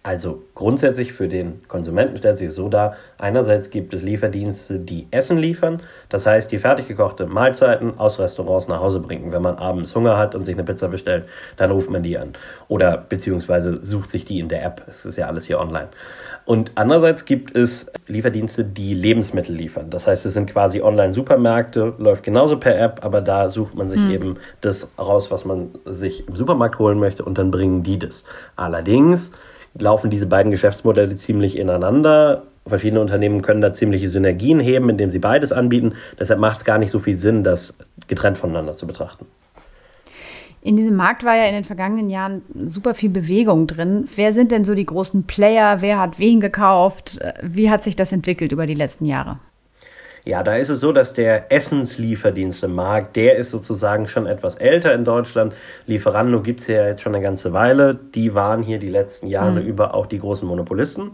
Also 0.07 0.43
grundsätzlich 0.55 1.15
für 1.15 1.29
den 1.29 1.67
Konsumenten 1.67 2.19
stellt 2.19 2.37
sich 2.37 2.53
so 2.53 2.69
dar, 2.69 2.95
einerseits 3.17 3.71
gibt 3.71 3.95
es 3.95 4.03
Lieferdienste, 4.03 4.79
die 4.79 5.07
Essen 5.11 5.39
liefern, 5.39 5.81
das 6.11 6.27
heißt 6.27 6.53
die 6.53 6.59
fertig 6.59 6.89
gekochte 6.89 7.25
Mahlzeiten 7.25 7.99
aus 7.99 8.19
Restaurants 8.19 8.69
nach 8.69 8.81
Hause 8.81 9.01
bringen. 9.01 9.33
Wenn 9.33 9.41
man 9.41 9.57
abends 9.57 9.95
Hunger 9.95 10.19
hat 10.19 10.35
und 10.35 10.43
sich 10.43 10.57
eine 10.57 10.65
Pizza 10.65 10.89
bestellt, 10.89 11.25
dann 11.57 11.71
ruft 11.71 11.89
man 11.89 12.03
die 12.03 12.19
an. 12.19 12.35
Oder 12.69 12.99
beziehungsweise 12.99 13.83
sucht 13.83 14.11
sich 14.11 14.27
die 14.27 14.41
in 14.41 14.51
der 14.51 14.63
App. 14.63 14.83
Es 14.87 15.07
ist 15.07 15.17
ja 15.17 15.27
alles 15.27 15.47
hier 15.47 15.59
online. 15.59 15.89
Und 16.45 16.73
andererseits 16.75 17.25
gibt 17.25 17.57
es 17.57 17.87
Lieferdienste, 18.07 18.63
die 18.63 18.93
Lebensmittel 18.93 19.57
liefern. 19.57 19.89
Das 19.89 20.07
heißt, 20.07 20.27
es 20.27 20.35
sind 20.35 20.51
quasi 20.51 20.83
Online-Supermärkte, 20.83 21.95
läuft 21.97 22.25
genauso 22.25 22.59
per 22.59 22.79
App, 22.79 23.03
aber 23.03 23.23
da 23.23 23.49
sucht 23.49 23.75
man 23.75 23.89
sich 23.89 24.01
mhm. 24.01 24.11
eben 24.11 24.37
das 24.61 24.87
raus, 24.99 25.31
was 25.31 25.47
man 25.47 25.71
sich 25.87 26.29
im 26.29 26.37
Supermarkt 26.37 26.79
holen 26.79 26.99
möchte 26.99 27.25
und 27.25 27.39
dann 27.39 27.51
bringen 27.51 27.83
die 27.83 27.99
das. 27.99 28.23
Allerdings 28.57 29.31
laufen 29.79 30.11
diese 30.11 30.27
beiden 30.27 30.53
Geschäftsmodelle 30.53 31.17
ziemlich 31.17 31.57
ineinander. 31.57 32.45
Verschiedene 32.67 33.01
Unternehmen 33.01 33.43
können 33.43 33.61
da 33.61 33.73
ziemliche 33.73 34.09
Synergien 34.09 34.61
heben, 34.61 34.89
indem 34.89 35.11
sie 35.11 35.19
beides 35.19 35.53
anbieten. 35.53 35.95
Deshalb 36.19 36.41
macht 36.41 36.59
es 36.59 36.65
gar 36.65 36.79
nicht 36.79 36.91
so 36.91 36.99
viel 36.99 37.19
Sinn, 37.19 37.45
das 37.45 37.75
getrennt 38.09 38.39
voneinander 38.39 38.77
zu 38.77 38.87
betrachten. 38.87 39.27
In 40.63 40.79
diesem 40.79 40.97
Markt 40.97 41.25
war 41.25 41.37
ja 41.37 41.45
in 41.45 41.53
den 41.53 41.65
vergangenen 41.65 42.09
Jahren 42.09 42.41
super 42.55 42.95
viel 42.95 43.11
Bewegung 43.11 43.67
drin. 43.67 44.07
Wer 44.17 44.33
sind 44.33 44.51
denn 44.51 44.65
so 44.65 44.75
die 44.75 44.87
großen 44.87 45.25
Player? 45.25 45.83
Wer 45.83 46.01
hat 46.01 46.19
wen 46.19 46.41
gekauft? 46.41 47.21
Wie 47.43 47.69
hat 47.69 47.85
sich 47.85 47.97
das 47.97 48.13
entwickelt 48.13 48.51
über 48.51 48.65
die 48.65 48.73
letzten 48.73 49.05
Jahre? 49.05 49.39
Ja, 50.27 50.43
da 50.43 50.57
ist 50.57 50.71
es 50.71 50.81
so, 50.81 50.93
dass 50.93 51.13
der 51.13 51.53
Essenslieferdienstemarkt, 51.53 53.15
der 53.15 53.37
ist 53.37 53.51
sozusagen 53.51 54.09
schon 54.09 54.27
etwas 54.27 54.55
älter 54.55 54.95
in 54.95 55.05
Deutschland. 55.05 55.53
Lieferando 55.87 56.41
gibt's 56.41 56.67
ja 56.67 56.87
jetzt 56.87 57.03
schon 57.03 57.15
eine 57.15 57.23
ganze 57.23 57.53
Weile. 57.53 57.95
Die 57.95 58.35
waren 58.35 58.63
hier 58.63 58.79
die 58.79 58.89
letzten 58.89 59.27
Jahre 59.27 59.61
mhm. 59.61 59.67
über 59.67 59.93
auch 59.93 60.07
die 60.07 60.19
großen 60.19 60.49
Monopolisten. 60.49 61.13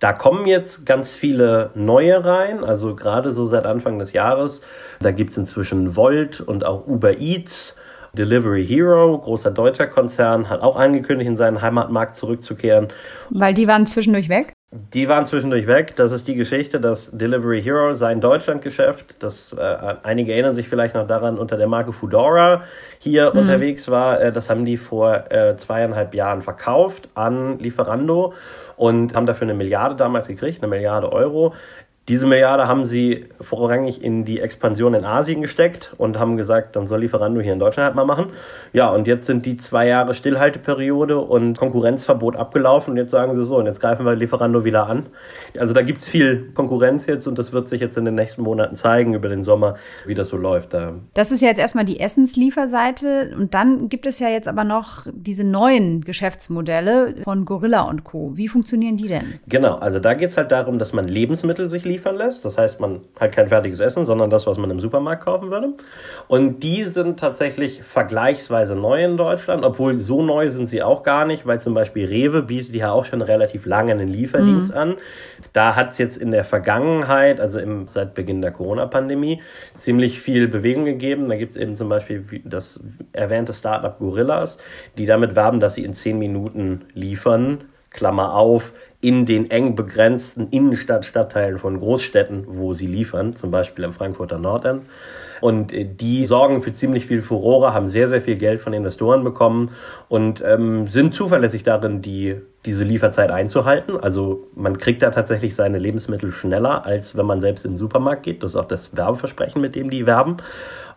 Da 0.00 0.12
kommen 0.12 0.46
jetzt 0.46 0.84
ganz 0.84 1.14
viele 1.14 1.70
neue 1.74 2.22
rein, 2.24 2.62
also 2.62 2.94
gerade 2.94 3.32
so 3.32 3.46
seit 3.46 3.64
Anfang 3.64 3.98
des 3.98 4.12
Jahres. 4.12 4.60
Da 5.00 5.12
gibt's 5.12 5.38
inzwischen 5.38 5.96
Volt 5.96 6.40
und 6.40 6.66
auch 6.66 6.86
Uber 6.86 7.18
Eats. 7.18 7.74
Delivery 8.14 8.66
Hero, 8.66 9.16
großer 9.16 9.50
deutscher 9.50 9.86
Konzern, 9.86 10.50
hat 10.50 10.60
auch 10.60 10.76
angekündigt, 10.76 11.30
in 11.30 11.38
seinen 11.38 11.62
Heimatmarkt 11.62 12.16
zurückzukehren. 12.16 12.88
Weil 13.30 13.54
die 13.54 13.66
waren 13.66 13.86
zwischendurch 13.86 14.28
weg? 14.28 14.52
Die 14.74 15.06
waren 15.06 15.26
zwischendurch 15.26 15.66
weg. 15.66 15.96
Das 15.96 16.12
ist 16.12 16.26
die 16.26 16.34
Geschichte, 16.34 16.80
dass 16.80 17.10
Delivery 17.10 17.62
Hero 17.62 17.92
sein 17.92 18.22
Deutschlandgeschäft, 18.22 19.22
das 19.22 19.52
äh, 19.52 19.96
einige 20.02 20.32
erinnern 20.32 20.54
sich 20.54 20.66
vielleicht 20.66 20.94
noch 20.94 21.06
daran, 21.06 21.38
unter 21.38 21.58
der 21.58 21.66
Marke 21.66 21.92
Foodora 21.92 22.62
hier 22.98 23.34
mhm. 23.34 23.40
unterwegs 23.40 23.90
war. 23.90 24.18
Äh, 24.18 24.32
das 24.32 24.48
haben 24.48 24.64
die 24.64 24.78
vor 24.78 25.30
äh, 25.30 25.56
zweieinhalb 25.56 26.14
Jahren 26.14 26.40
verkauft 26.40 27.10
an 27.14 27.58
Lieferando 27.58 28.32
und 28.76 29.14
haben 29.14 29.26
dafür 29.26 29.46
eine 29.46 29.54
Milliarde 29.54 29.94
damals 29.94 30.26
gekriegt, 30.26 30.62
eine 30.62 30.70
Milliarde 30.70 31.12
Euro. 31.12 31.52
Diese 32.08 32.26
Milliarde 32.26 32.66
haben 32.66 32.82
sie 32.82 33.26
vorrangig 33.40 34.02
in 34.02 34.24
die 34.24 34.40
Expansion 34.40 34.94
in 34.94 35.04
Asien 35.04 35.40
gesteckt 35.40 35.94
und 35.98 36.18
haben 36.18 36.36
gesagt, 36.36 36.74
dann 36.74 36.88
soll 36.88 37.00
Lieferando 37.00 37.40
hier 37.40 37.52
in 37.52 37.60
Deutschland 37.60 37.86
halt 37.86 37.94
mal 37.94 38.04
machen. 38.04 38.32
Ja, 38.72 38.90
und 38.90 39.06
jetzt 39.06 39.26
sind 39.26 39.46
die 39.46 39.56
zwei 39.56 39.86
Jahre 39.86 40.14
Stillhalteperiode 40.14 41.18
und 41.18 41.56
Konkurrenzverbot 41.56 42.34
abgelaufen 42.34 42.90
und 42.90 42.96
jetzt 42.96 43.12
sagen 43.12 43.36
sie 43.36 43.44
so, 43.44 43.56
und 43.56 43.66
jetzt 43.66 43.78
greifen 43.78 44.04
wir 44.04 44.16
Lieferando 44.16 44.64
wieder 44.64 44.88
an. 44.88 45.06
Also 45.56 45.74
da 45.74 45.82
gibt's 45.82 46.08
viel 46.08 46.50
Konkurrenz 46.54 47.06
jetzt 47.06 47.28
und 47.28 47.38
das 47.38 47.52
wird 47.52 47.68
sich 47.68 47.80
jetzt 47.80 47.96
in 47.96 48.04
den 48.04 48.16
nächsten 48.16 48.42
Monaten 48.42 48.74
zeigen 48.74 49.14
über 49.14 49.28
den 49.28 49.44
Sommer, 49.44 49.76
wie 50.04 50.14
das 50.14 50.28
so 50.28 50.36
läuft. 50.36 50.74
Das 51.14 51.30
ist 51.30 51.40
ja 51.40 51.48
jetzt 51.48 51.60
erstmal 51.60 51.84
die 51.84 52.00
Essenslieferseite 52.00 53.32
und 53.38 53.54
dann 53.54 53.88
gibt 53.88 54.06
es 54.06 54.18
ja 54.18 54.28
jetzt 54.28 54.48
aber 54.48 54.64
noch 54.64 55.06
diese 55.12 55.44
neuen 55.44 56.00
Geschäftsmodelle 56.00 57.14
von 57.22 57.44
Gorilla 57.44 57.82
und 57.82 58.02
Co. 58.02 58.32
Wie 58.34 58.48
funktionieren 58.48 58.96
die 58.96 59.06
denn? 59.06 59.34
Genau, 59.46 59.76
also 59.76 60.00
da 60.00 60.14
geht's 60.14 60.36
halt 60.36 60.50
darum, 60.50 60.80
dass 60.80 60.92
man 60.92 61.06
Lebensmittel 61.06 61.70
sich 61.70 61.91
liefern 61.92 62.16
lässt. 62.16 62.44
Das 62.44 62.58
heißt, 62.58 62.80
man 62.80 63.00
hat 63.20 63.32
kein 63.32 63.48
fertiges 63.48 63.80
Essen, 63.80 64.06
sondern 64.06 64.30
das, 64.30 64.46
was 64.46 64.58
man 64.58 64.70
im 64.70 64.80
Supermarkt 64.80 65.24
kaufen 65.24 65.50
würde. 65.50 65.74
Und 66.28 66.62
die 66.62 66.84
sind 66.84 67.20
tatsächlich 67.20 67.82
vergleichsweise 67.82 68.74
neu 68.74 69.04
in 69.04 69.16
Deutschland, 69.16 69.64
obwohl 69.64 69.98
so 69.98 70.22
neu 70.22 70.48
sind 70.48 70.68
sie 70.68 70.82
auch 70.82 71.02
gar 71.02 71.24
nicht, 71.24 71.46
weil 71.46 71.60
zum 71.60 71.74
Beispiel 71.74 72.06
Rewe 72.06 72.42
bietet 72.42 72.74
ja 72.74 72.92
auch 72.92 73.04
schon 73.04 73.22
relativ 73.22 73.66
lange 73.66 73.92
einen 73.92 74.08
Lieferdienst 74.08 74.70
mhm. 74.70 74.76
an. 74.76 74.94
Da 75.52 75.76
hat 75.76 75.92
es 75.92 75.98
jetzt 75.98 76.16
in 76.16 76.30
der 76.30 76.44
Vergangenheit, 76.44 77.40
also 77.40 77.58
im, 77.58 77.86
seit 77.88 78.14
Beginn 78.14 78.40
der 78.40 78.52
Corona-Pandemie, 78.52 79.42
ziemlich 79.76 80.20
viel 80.20 80.48
Bewegung 80.48 80.84
gegeben. 80.84 81.28
Da 81.28 81.36
gibt 81.36 81.52
es 81.52 81.56
eben 81.56 81.76
zum 81.76 81.88
Beispiel 81.88 82.24
das 82.44 82.80
erwähnte 83.12 83.52
Startup 83.52 83.98
Gorillas, 83.98 84.58
die 84.96 85.06
damit 85.06 85.36
werben, 85.36 85.60
dass 85.60 85.74
sie 85.74 85.84
in 85.84 85.94
zehn 85.94 86.18
Minuten 86.18 86.86
liefern. 86.94 87.64
Klammer 87.92 88.34
auf, 88.34 88.72
in 89.02 89.26
den 89.26 89.50
eng 89.50 89.74
begrenzten 89.74 90.48
Innenstadtstadtteilen 90.50 91.58
von 91.58 91.80
Großstädten, 91.80 92.44
wo 92.46 92.72
sie 92.72 92.86
liefern, 92.86 93.34
zum 93.34 93.50
Beispiel 93.50 93.84
im 93.84 93.92
Frankfurter 93.92 94.38
Nordend. 94.38 94.86
Und 95.40 95.72
äh, 95.72 95.84
die 95.84 96.26
sorgen 96.26 96.62
für 96.62 96.72
ziemlich 96.72 97.06
viel 97.06 97.20
Furore, 97.20 97.74
haben 97.74 97.88
sehr, 97.88 98.06
sehr 98.08 98.22
viel 98.22 98.36
Geld 98.36 98.60
von 98.60 98.72
Investoren 98.72 99.24
bekommen 99.24 99.72
und 100.08 100.40
ähm, 100.46 100.86
sind 100.86 101.14
zuverlässig 101.14 101.64
darin, 101.64 102.00
die, 102.00 102.36
diese 102.64 102.84
Lieferzeit 102.84 103.30
einzuhalten. 103.30 103.98
Also 103.98 104.46
man 104.54 104.78
kriegt 104.78 105.02
da 105.02 105.10
tatsächlich 105.10 105.56
seine 105.56 105.78
Lebensmittel 105.78 106.30
schneller, 106.32 106.86
als 106.86 107.16
wenn 107.16 107.26
man 107.26 107.40
selbst 107.40 107.64
in 107.64 107.72
den 107.72 107.78
Supermarkt 107.78 108.22
geht. 108.22 108.44
Das 108.44 108.52
ist 108.52 108.56
auch 108.56 108.68
das 108.68 108.96
Werbeversprechen, 108.96 109.60
mit 109.60 109.74
dem 109.74 109.90
die 109.90 110.06
werben. 110.06 110.36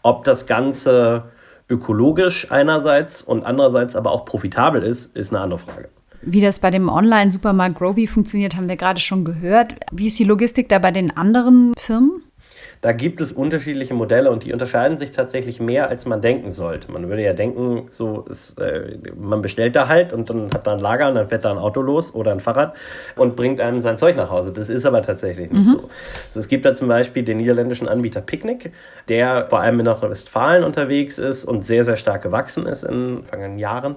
Ob 0.03 0.23
das 0.25 0.45
Ganze 0.45 1.23
ökologisch 1.67 2.51
einerseits 2.51 3.23
und 3.23 3.43
andererseits 3.43 3.95
aber 3.95 4.11
auch 4.11 4.25
profitabel 4.25 4.83
ist, 4.83 5.15
ist 5.15 5.31
eine 5.31 5.41
andere 5.41 5.59
Frage. 5.59 5.89
Wie 6.22 6.41
das 6.41 6.60
bei 6.60 6.72
dem 6.72 6.89
Online-Supermarkt 6.89 7.77
Groby 7.77 8.07
funktioniert, 8.07 8.55
haben 8.55 8.69
wir 8.69 8.77
gerade 8.77 9.00
schon 9.00 9.25
gehört. 9.25 9.75
Wie 9.91 10.07
ist 10.07 10.19
die 10.19 10.24
Logistik 10.24 10.69
da 10.69 10.79
bei 10.79 10.91
den 10.91 11.15
anderen 11.15 11.74
Firmen? 11.77 12.24
Da 12.86 12.92
gibt 12.92 13.20
es 13.20 13.32
unterschiedliche 13.32 13.96
Modelle 13.96 14.30
und 14.30 14.44
die 14.44 14.54
unterscheiden 14.54 15.00
sich 15.00 15.10
tatsächlich 15.10 15.60
mehr, 15.60 15.89
als 15.89 16.06
man 16.06 16.22
denken 16.22 16.51
sollte. 16.51 16.92
Man 16.92 17.10
würde 17.10 17.24
ja 17.24 17.34
denken, 17.34 17.88
so 17.89 18.27
ist, 18.30 18.60
äh, 18.60 19.00
man 19.20 19.42
bestellt 19.42 19.75
da 19.75 19.88
halt 19.88 20.13
und 20.13 20.30
dann 20.30 20.51
hat 20.54 20.68
da 20.68 20.74
ein 20.74 20.80
Lager 20.80 21.10
und 21.10 21.15
dann 21.15 21.27
fährt 21.27 21.46
da 21.46 21.50
ein 21.50 21.58
Auto 21.58 21.82
los 21.82 22.13
oder 22.13 22.32
ein 22.32 22.42
Fahrrad 22.42 22.75
und 23.15 23.36
bringt 23.36 23.60
einem 23.60 23.80
sein 23.80 23.98
Zeug 23.98 24.15
nach 24.15 24.30
Hause. 24.30 24.54
Das 24.54 24.70
ist 24.70 24.86
aber 24.86 25.01
tatsächlich 25.01 25.50
nicht 25.50 25.65
mhm. 25.65 25.72
so. 25.72 25.89
Also 26.27 26.42
es 26.42 26.48
gibt 26.48 26.63
da 26.63 26.75
zum 26.75 26.88
Beispiel 26.88 27.24
den 27.24 27.38
niederländischen 27.38 27.88
Anbieter 27.88 28.22
Picnic, 28.22 28.72
der 29.10 29.48
vor 29.50 29.62
allem 29.62 29.80
in 29.80 29.86
Nordrhein-Westfalen 29.86 30.63
unterwegs 30.63 31.18
ist 31.18 31.44
und 31.44 31.65
sehr, 31.65 31.86
sehr 31.86 31.98
stark 31.98 32.22
gewachsen 32.22 32.68
ist 32.68 32.84
in 32.84 33.24
vergangenen 33.24 33.58
Jahren. 33.58 33.96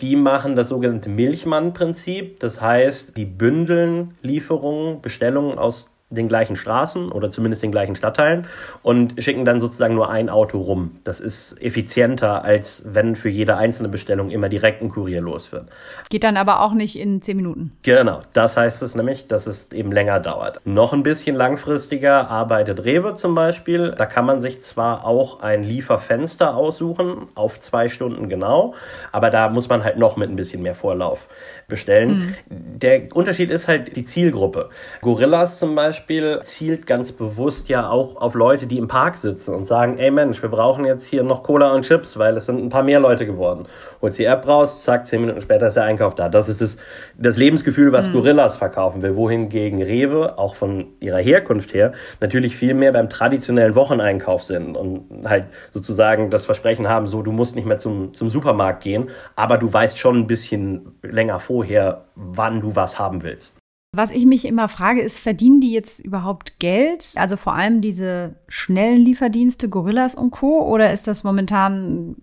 Die 0.00 0.14
machen 0.14 0.54
das 0.54 0.68
sogenannte 0.68 1.08
Milchmann-Prinzip. 1.08 2.38
Das 2.38 2.60
heißt, 2.60 3.16
die 3.16 3.24
bündeln 3.24 4.16
Lieferungen, 4.22 5.02
Bestellungen 5.02 5.58
aus 5.58 5.90
den 6.10 6.28
gleichen 6.28 6.56
Straßen 6.56 7.12
oder 7.12 7.30
zumindest 7.30 7.62
den 7.62 7.70
gleichen 7.70 7.94
Stadtteilen 7.94 8.46
und 8.82 9.22
schicken 9.22 9.44
dann 9.44 9.60
sozusagen 9.60 9.94
nur 9.94 10.08
ein 10.10 10.30
Auto 10.30 10.58
rum. 10.58 10.96
Das 11.04 11.20
ist 11.20 11.60
effizienter, 11.62 12.44
als 12.44 12.82
wenn 12.86 13.14
für 13.14 13.28
jede 13.28 13.58
einzelne 13.58 13.90
Bestellung 13.90 14.30
immer 14.30 14.48
direkt 14.48 14.80
ein 14.80 14.88
Kurier 14.88 15.20
los 15.20 15.52
wird. 15.52 15.66
Geht 16.08 16.24
dann 16.24 16.38
aber 16.38 16.62
auch 16.62 16.72
nicht 16.72 16.98
in 16.98 17.20
zehn 17.20 17.36
Minuten. 17.36 17.72
Genau, 17.82 18.22
das 18.32 18.56
heißt 18.56 18.80
es 18.82 18.94
nämlich, 18.94 19.28
dass 19.28 19.46
es 19.46 19.70
eben 19.72 19.92
länger 19.92 20.18
dauert. 20.20 20.60
Noch 20.64 20.94
ein 20.94 21.02
bisschen 21.02 21.36
langfristiger 21.36 22.30
arbeitet 22.30 22.84
Rewe 22.84 23.14
zum 23.14 23.34
Beispiel. 23.34 23.94
Da 23.96 24.06
kann 24.06 24.24
man 24.24 24.40
sich 24.40 24.62
zwar 24.62 25.04
auch 25.04 25.40
ein 25.40 25.62
Lieferfenster 25.62 26.56
aussuchen, 26.56 27.28
auf 27.34 27.60
zwei 27.60 27.88
Stunden 27.88 28.30
genau, 28.30 28.74
aber 29.12 29.28
da 29.28 29.50
muss 29.50 29.68
man 29.68 29.84
halt 29.84 29.98
noch 29.98 30.16
mit 30.16 30.30
ein 30.30 30.36
bisschen 30.36 30.62
mehr 30.62 30.74
Vorlauf 30.74 31.28
bestellen. 31.66 32.36
Mhm. 32.48 32.78
Der 32.78 33.14
Unterschied 33.14 33.50
ist 33.50 33.68
halt 33.68 33.94
die 33.94 34.06
Zielgruppe. 34.06 34.70
Gorillas 35.02 35.58
zum 35.58 35.74
Beispiel 35.74 35.97
zielt 36.42 36.86
ganz 36.86 37.12
bewusst 37.12 37.68
ja 37.68 37.88
auch 37.90 38.16
auf 38.16 38.34
Leute, 38.34 38.66
die 38.66 38.78
im 38.78 38.88
Park 38.88 39.18
sitzen 39.18 39.52
und 39.52 39.66
sagen, 39.66 39.98
ey 39.98 40.10
Mensch, 40.10 40.40
wir 40.40 40.48
brauchen 40.48 40.86
jetzt 40.86 41.04
hier 41.04 41.22
noch 41.22 41.42
Cola 41.42 41.74
und 41.74 41.82
Chips, 41.82 42.18
weil 42.18 42.36
es 42.38 42.46
sind 42.46 42.64
ein 42.64 42.70
paar 42.70 42.82
mehr 42.82 43.00
Leute 43.00 43.26
geworden. 43.26 43.66
Holt 44.00 44.16
die 44.16 44.24
App 44.24 44.46
raus, 44.46 44.82
zack, 44.82 45.06
zehn 45.06 45.20
Minuten 45.20 45.42
später 45.42 45.68
ist 45.68 45.74
der 45.74 45.84
Einkauf 45.84 46.14
da. 46.14 46.30
Das 46.30 46.48
ist 46.48 46.62
das, 46.62 46.78
das 47.18 47.36
Lebensgefühl, 47.36 47.92
was 47.92 48.08
mhm. 48.08 48.14
Gorillas 48.14 48.56
verkaufen 48.56 49.02
will. 49.02 49.14
Wohingegen 49.14 49.82
Rewe, 49.82 50.38
auch 50.38 50.54
von 50.54 50.86
ihrer 51.00 51.18
Herkunft 51.18 51.74
her, 51.74 51.92
natürlich 52.20 52.56
viel 52.56 52.72
mehr 52.72 52.92
beim 52.92 53.10
traditionellen 53.10 53.74
Wocheneinkauf 53.74 54.42
sind 54.42 54.74
und 54.74 55.04
halt 55.26 55.44
sozusagen 55.74 56.30
das 56.30 56.46
Versprechen 56.46 56.88
haben, 56.88 57.06
so, 57.06 57.20
du 57.20 57.32
musst 57.32 57.56
nicht 57.56 57.66
mehr 57.66 57.78
zum, 57.78 58.14
zum 58.14 58.30
Supermarkt 58.30 58.82
gehen, 58.82 59.10
aber 59.36 59.58
du 59.58 59.70
weißt 59.70 59.98
schon 59.98 60.16
ein 60.16 60.26
bisschen 60.26 60.92
länger 61.02 61.38
vor, 61.40 61.58
vorher, 61.58 62.04
wann 62.14 62.60
du 62.60 62.76
was 62.76 63.00
haben 63.00 63.24
willst. 63.24 63.57
Was 63.96 64.10
ich 64.10 64.26
mich 64.26 64.44
immer 64.44 64.68
frage, 64.68 65.00
ist, 65.00 65.18
verdienen 65.18 65.60
die 65.60 65.72
jetzt 65.72 66.00
überhaupt 66.00 66.58
Geld? 66.58 67.14
Also 67.16 67.38
vor 67.38 67.54
allem 67.54 67.80
diese 67.80 68.36
schnellen 68.46 69.02
Lieferdienste, 69.02 69.70
Gorillas 69.70 70.14
und 70.14 70.30
Co. 70.30 70.60
Oder 70.66 70.92
ist 70.92 71.06
das 71.06 71.24
momentan 71.24 72.16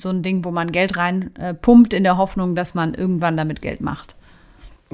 so 0.00 0.08
ein 0.08 0.24
Ding, 0.24 0.44
wo 0.44 0.50
man 0.50 0.72
Geld 0.72 0.96
reinpumpt 0.96 1.94
äh, 1.94 1.96
in 1.96 2.02
der 2.02 2.16
Hoffnung, 2.16 2.56
dass 2.56 2.74
man 2.74 2.94
irgendwann 2.94 3.36
damit 3.36 3.62
Geld 3.62 3.80
macht? 3.80 4.16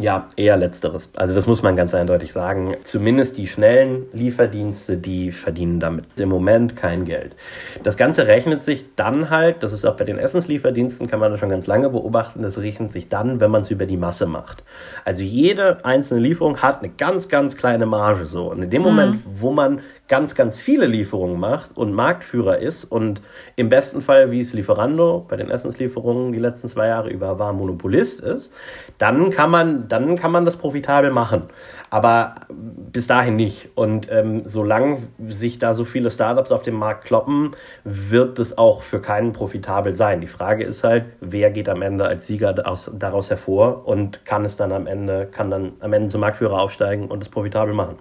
Ja, 0.00 0.28
eher 0.36 0.56
letzteres. 0.56 1.10
Also 1.16 1.34
das 1.34 1.48
muss 1.48 1.64
man 1.64 1.74
ganz 1.74 1.92
eindeutig 1.92 2.32
sagen. 2.32 2.76
Zumindest 2.84 3.36
die 3.36 3.48
schnellen 3.48 4.06
Lieferdienste, 4.12 4.96
die 4.96 5.32
verdienen 5.32 5.80
damit 5.80 6.04
im 6.18 6.28
Moment 6.28 6.76
kein 6.76 7.04
Geld. 7.04 7.34
Das 7.82 7.96
Ganze 7.96 8.28
rechnet 8.28 8.62
sich 8.62 8.94
dann 8.94 9.28
halt, 9.28 9.64
das 9.64 9.72
ist 9.72 9.84
auch 9.84 9.96
bei 9.96 10.04
den 10.04 10.16
Essenslieferdiensten, 10.18 11.08
kann 11.08 11.18
man 11.18 11.32
das 11.32 11.40
schon 11.40 11.48
ganz 11.48 11.66
lange 11.66 11.90
beobachten, 11.90 12.42
das 12.42 12.58
rechnet 12.58 12.92
sich 12.92 13.08
dann, 13.08 13.40
wenn 13.40 13.50
man 13.50 13.62
es 13.62 13.72
über 13.72 13.86
die 13.86 13.96
Masse 13.96 14.26
macht. 14.26 14.62
Also 15.04 15.24
jede 15.24 15.84
einzelne 15.84 16.20
Lieferung 16.20 16.58
hat 16.62 16.78
eine 16.78 16.90
ganz, 16.90 17.28
ganz 17.28 17.56
kleine 17.56 17.86
Marge 17.86 18.26
so. 18.26 18.52
Und 18.52 18.62
in 18.62 18.70
dem 18.70 18.82
Moment, 18.82 19.26
mhm. 19.26 19.40
wo 19.40 19.50
man 19.50 19.80
ganz, 20.08 20.34
ganz 20.34 20.60
viele 20.60 20.86
Lieferungen 20.86 21.38
macht 21.38 21.76
und 21.76 21.92
Marktführer 21.92 22.58
ist 22.58 22.84
und 22.84 23.20
im 23.56 23.68
besten 23.68 24.00
Fall, 24.00 24.30
wie 24.30 24.40
es 24.40 24.54
Lieferando 24.54 25.26
bei 25.28 25.36
den 25.36 25.50
Essenslieferungen 25.50 26.32
die 26.32 26.38
letzten 26.38 26.68
zwei 26.68 26.88
Jahre 26.88 27.10
über 27.10 27.38
war, 27.38 27.52
Monopolist 27.52 28.20
ist, 28.20 28.50
dann 28.96 29.30
kann 29.30 29.50
man, 29.50 29.88
dann 29.88 30.16
kann 30.16 30.32
man 30.32 30.46
das 30.46 30.56
profitabel 30.56 31.10
machen. 31.10 31.44
Aber 31.90 32.34
bis 32.48 33.06
dahin 33.06 33.36
nicht. 33.36 33.68
Und 33.74 34.10
ähm, 34.10 34.42
solange 34.46 35.02
sich 35.28 35.58
da 35.58 35.74
so 35.74 35.84
viele 35.84 36.10
Startups 36.10 36.52
auf 36.52 36.62
dem 36.62 36.74
Markt 36.74 37.04
kloppen, 37.04 37.52
wird 37.84 38.38
es 38.38 38.56
auch 38.56 38.82
für 38.82 39.00
keinen 39.00 39.32
profitabel 39.32 39.94
sein. 39.94 40.22
Die 40.22 40.26
Frage 40.26 40.64
ist 40.64 40.84
halt, 40.84 41.04
wer 41.20 41.50
geht 41.50 41.68
am 41.68 41.82
Ende 41.82 42.06
als 42.06 42.26
Sieger 42.26 42.54
daraus, 42.54 42.90
daraus 42.94 43.28
hervor 43.28 43.86
und 43.86 44.24
kann 44.24 44.46
es 44.46 44.56
dann 44.56 44.72
am 44.72 44.86
Ende, 44.86 45.26
kann 45.30 45.50
dann 45.50 45.72
am 45.80 45.92
Ende 45.92 46.08
zum 46.08 46.22
Marktführer 46.22 46.60
aufsteigen 46.60 47.08
und 47.08 47.22
es 47.22 47.28
profitabel 47.28 47.74
machen. 47.74 47.98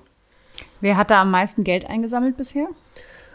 Wer 0.81 0.97
hat 0.97 1.11
da 1.11 1.21
am 1.21 1.31
meisten 1.31 1.63
Geld 1.63 1.89
eingesammelt 1.89 2.37
bisher? 2.37 2.67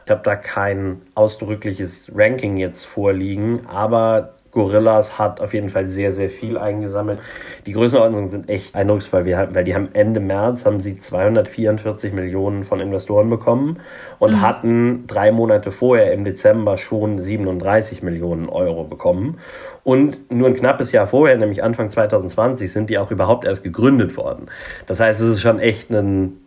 Ich 0.04 0.10
habe 0.10 0.22
da 0.24 0.36
kein 0.36 1.00
ausdrückliches 1.14 2.10
Ranking 2.14 2.56
jetzt 2.56 2.84
vorliegen, 2.84 3.66
aber 3.68 4.34
Gorillas 4.52 5.18
hat 5.18 5.40
auf 5.40 5.54
jeden 5.54 5.70
Fall 5.70 5.88
sehr, 5.88 6.12
sehr 6.12 6.28
viel 6.28 6.58
eingesammelt. 6.58 7.20
Die 7.64 7.72
Größenordnungen 7.72 8.28
sind 8.28 8.50
echt 8.50 8.74
eindrucksvoll, 8.74 9.24
weil 9.24 9.64
die 9.64 9.74
haben 9.74 9.88
Ende 9.94 10.20
März 10.20 10.66
haben 10.66 10.80
sie 10.80 10.98
244 10.98 12.12
Millionen 12.12 12.64
von 12.64 12.78
Investoren 12.80 13.30
bekommen 13.30 13.80
und 14.18 14.32
mhm. 14.32 14.40
hatten 14.42 15.06
drei 15.06 15.32
Monate 15.32 15.72
vorher 15.72 16.12
im 16.12 16.24
Dezember 16.24 16.76
schon 16.76 17.18
37 17.18 18.02
Millionen 18.02 18.50
Euro 18.50 18.84
bekommen. 18.84 19.38
Und 19.84 20.30
nur 20.30 20.48
ein 20.48 20.54
knappes 20.54 20.92
Jahr 20.92 21.06
vorher, 21.06 21.38
nämlich 21.38 21.62
Anfang 21.62 21.88
2020, 21.88 22.70
sind 22.70 22.90
die 22.90 22.98
auch 22.98 23.10
überhaupt 23.10 23.46
erst 23.46 23.64
gegründet 23.64 24.18
worden. 24.18 24.50
Das 24.86 25.00
heißt, 25.00 25.20
es 25.22 25.36
ist 25.36 25.40
schon 25.40 25.60
echt 25.60 25.90
ein 25.90 26.41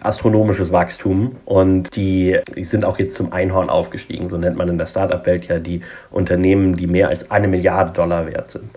astronomisches 0.00 0.72
Wachstum 0.72 1.36
und 1.44 1.94
die, 1.94 2.38
die 2.56 2.64
sind 2.64 2.84
auch 2.84 2.98
jetzt 2.98 3.14
zum 3.14 3.32
Einhorn 3.32 3.70
aufgestiegen, 3.70 4.28
so 4.28 4.36
nennt 4.36 4.56
man 4.56 4.68
in 4.68 4.78
der 4.78 4.86
Startup-Welt 4.86 5.46
ja 5.46 5.58
die 5.58 5.82
Unternehmen, 6.10 6.76
die 6.76 6.86
mehr 6.86 7.08
als 7.08 7.30
eine 7.30 7.48
Milliarde 7.48 7.92
Dollar 7.92 8.26
wert 8.26 8.50
sind. 8.50 8.70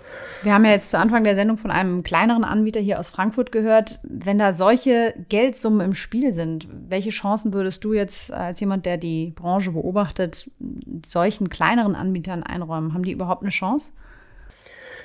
Wir 0.43 0.53
haben 0.53 0.65
ja 0.65 0.71
jetzt 0.71 0.91
zu 0.91 0.99
Anfang 0.99 1.23
der 1.23 1.33
Sendung 1.33 1.57
von 1.57 1.71
einem 1.71 2.03
kleineren 2.03 2.43
Anbieter 2.43 2.79
hier 2.79 2.99
aus 2.99 3.09
Frankfurt 3.09 3.51
gehört. 3.51 3.99
Wenn 4.03 4.37
da 4.37 4.53
solche 4.53 5.15
Geldsummen 5.27 5.81
im 5.81 5.95
Spiel 5.95 6.33
sind, 6.33 6.67
welche 6.87 7.09
Chancen 7.09 7.51
würdest 7.51 7.83
du 7.83 7.93
jetzt 7.93 8.31
als 8.31 8.59
jemand, 8.59 8.85
der 8.85 8.97
die 8.97 9.33
Branche 9.35 9.71
beobachtet, 9.71 10.51
solchen 11.03 11.49
kleineren 11.49 11.95
Anbietern 11.95 12.43
einräumen? 12.43 12.93
Haben 12.93 13.05
die 13.05 13.13
überhaupt 13.13 13.41
eine 13.41 13.49
Chance? 13.49 13.93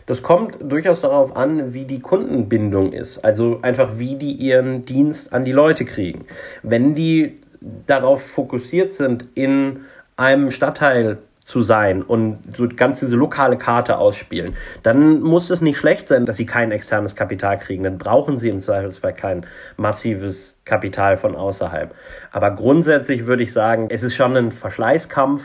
Das 0.06 0.22
kommt 0.22 0.56
durchaus 0.60 1.00
darauf 1.00 1.36
an, 1.36 1.74
wie 1.74 1.84
die 1.84 2.00
Kundenbindung 2.00 2.92
ist. 2.92 3.24
Also 3.24 3.60
einfach, 3.62 3.98
wie 3.98 4.16
die 4.16 4.32
ihren 4.32 4.84
Dienst 4.84 5.32
an 5.32 5.44
die 5.44 5.52
Leute 5.52 5.84
kriegen. 5.84 6.24
Wenn 6.62 6.94
die 6.94 7.40
darauf 7.86 8.22
fokussiert 8.22 8.94
sind, 8.94 9.26
in 9.34 9.80
einem 10.16 10.50
Stadtteil 10.50 11.18
zu 11.50 11.62
sein 11.62 12.02
und 12.02 12.38
so 12.56 12.68
ganz 12.68 13.00
diese 13.00 13.16
lokale 13.16 13.58
Karte 13.58 13.98
ausspielen, 13.98 14.54
dann 14.84 15.20
muss 15.20 15.50
es 15.50 15.60
nicht 15.60 15.78
schlecht 15.78 16.06
sein, 16.08 16.24
dass 16.24 16.36
sie 16.36 16.46
kein 16.46 16.70
externes 16.70 17.16
Kapital 17.16 17.58
kriegen. 17.58 17.82
Dann 17.82 17.98
brauchen 17.98 18.38
sie 18.38 18.50
im 18.50 18.60
Zweifelsfall 18.60 19.14
kein 19.14 19.46
massives 19.76 20.58
Kapital 20.64 21.16
von 21.16 21.34
außerhalb. 21.34 21.92
Aber 22.30 22.52
grundsätzlich 22.52 23.26
würde 23.26 23.42
ich 23.42 23.52
sagen, 23.52 23.88
es 23.90 24.04
ist 24.04 24.14
schon 24.14 24.36
ein 24.36 24.52
Verschleißkampf 24.52 25.42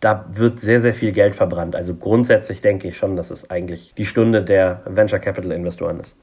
da 0.00 0.26
wird 0.32 0.60
sehr, 0.60 0.80
sehr 0.80 0.94
viel 0.94 1.12
Geld 1.12 1.34
verbrannt. 1.34 1.74
Also 1.74 1.94
grundsätzlich 1.94 2.60
denke 2.60 2.88
ich 2.88 2.96
schon, 2.96 3.16
dass 3.16 3.30
es 3.30 3.50
eigentlich 3.50 3.94
die 3.96 4.06
Stunde 4.06 4.44
der 4.44 4.82
Venture 4.86 5.18
Capital 5.18 5.52
Investoren 5.52 6.00
ist. 6.00 6.14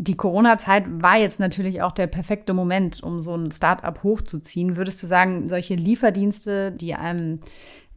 Die 0.00 0.16
Corona-Zeit 0.16 0.84
war 1.02 1.18
jetzt 1.18 1.40
natürlich 1.40 1.82
auch 1.82 1.90
der 1.90 2.06
perfekte 2.06 2.54
Moment, 2.54 3.02
um 3.02 3.20
so 3.20 3.34
ein 3.34 3.50
Start-up 3.50 4.04
hochzuziehen. 4.04 4.76
Würdest 4.76 5.02
du 5.02 5.08
sagen, 5.08 5.48
solche 5.48 5.74
Lieferdienste, 5.74 6.70
die 6.70 6.94
einem 6.94 7.40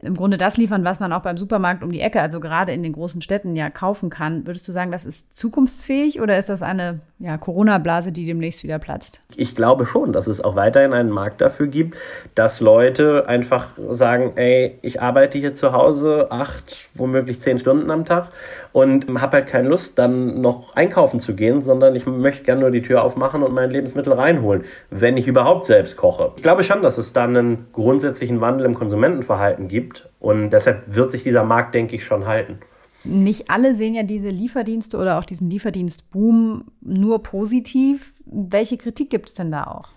im 0.02 0.14
Grunde 0.16 0.36
das 0.36 0.56
liefern, 0.56 0.84
was 0.84 0.98
man 0.98 1.12
auch 1.12 1.22
beim 1.22 1.36
Supermarkt 1.36 1.84
um 1.84 1.92
die 1.92 2.00
Ecke, 2.00 2.20
also 2.20 2.40
gerade 2.40 2.72
in 2.72 2.82
den 2.82 2.92
großen 2.92 3.22
Städten 3.22 3.54
ja 3.54 3.70
kaufen 3.70 4.10
kann. 4.10 4.46
Würdest 4.46 4.66
du 4.66 4.72
sagen, 4.72 4.90
das 4.90 5.04
ist 5.04 5.36
zukunftsfähig 5.36 6.20
oder 6.20 6.36
ist 6.36 6.48
das 6.48 6.62
eine 6.62 6.98
ja, 7.20 7.38
Corona-Blase, 7.38 8.10
die 8.10 8.26
demnächst 8.26 8.64
wieder 8.64 8.80
platzt? 8.80 9.20
Ich 9.36 9.54
glaube 9.54 9.86
schon, 9.86 10.12
dass 10.12 10.26
es 10.26 10.40
auch 10.40 10.56
weiterhin 10.56 10.92
einen 10.92 11.10
Markt 11.10 11.40
dafür 11.40 11.68
gibt, 11.68 11.96
dass 12.34 12.60
Leute 12.60 13.28
einfach 13.28 13.68
sagen, 13.92 14.32
ey, 14.34 14.76
ich 14.82 15.00
arbeite 15.00 15.38
hier 15.38 15.54
zu 15.54 15.72
Hause 15.72 16.26
acht, 16.30 16.88
womöglich 16.94 17.40
zehn 17.40 17.60
Stunden 17.60 17.90
am 17.92 18.04
Tag 18.04 18.28
und 18.72 19.20
habe 19.20 19.38
halt 19.38 19.46
keine 19.48 19.68
Lust, 19.68 19.98
dann 19.98 20.40
noch 20.40 20.74
einkaufen 20.74 21.20
zu 21.20 21.34
gehen, 21.34 21.62
sondern 21.62 21.94
ich 21.94 22.06
möchte 22.06 22.44
gerne 22.44 22.62
nur 22.62 22.70
die 22.70 22.82
Tür 22.82 23.02
aufmachen 23.02 23.42
und 23.42 23.52
mein 23.52 23.70
Lebensmittel 23.70 24.12
reinholen, 24.12 24.64
wenn 24.90 25.16
ich 25.16 25.26
überhaupt 25.26 25.66
selbst 25.66 25.96
koche. 25.96 26.32
Ich 26.36 26.42
glaube 26.42 26.64
schon, 26.64 26.82
dass 26.82 26.98
es 26.98 27.12
dann 27.12 27.36
einen 27.36 27.66
grundsätzlichen 27.72 28.40
Wandel 28.40 28.66
im 28.66 28.74
Konsumentenverhalten 28.74 29.68
gibt 29.68 30.08
und 30.20 30.50
deshalb 30.50 30.94
wird 30.94 31.12
sich 31.12 31.22
dieser 31.22 31.44
Markt, 31.44 31.74
denke 31.74 31.96
ich, 31.96 32.04
schon 32.04 32.26
halten. 32.26 32.58
Nicht 33.04 33.50
alle 33.50 33.74
sehen 33.74 33.94
ja 33.94 34.04
diese 34.04 34.30
Lieferdienste 34.30 34.96
oder 34.96 35.18
auch 35.18 35.24
diesen 35.24 35.50
Lieferdienstboom 35.50 36.64
nur 36.80 37.22
positiv. 37.22 38.14
Welche 38.26 38.76
Kritik 38.76 39.10
gibt 39.10 39.28
es 39.28 39.34
denn 39.34 39.50
da 39.50 39.64
auch? 39.64 39.88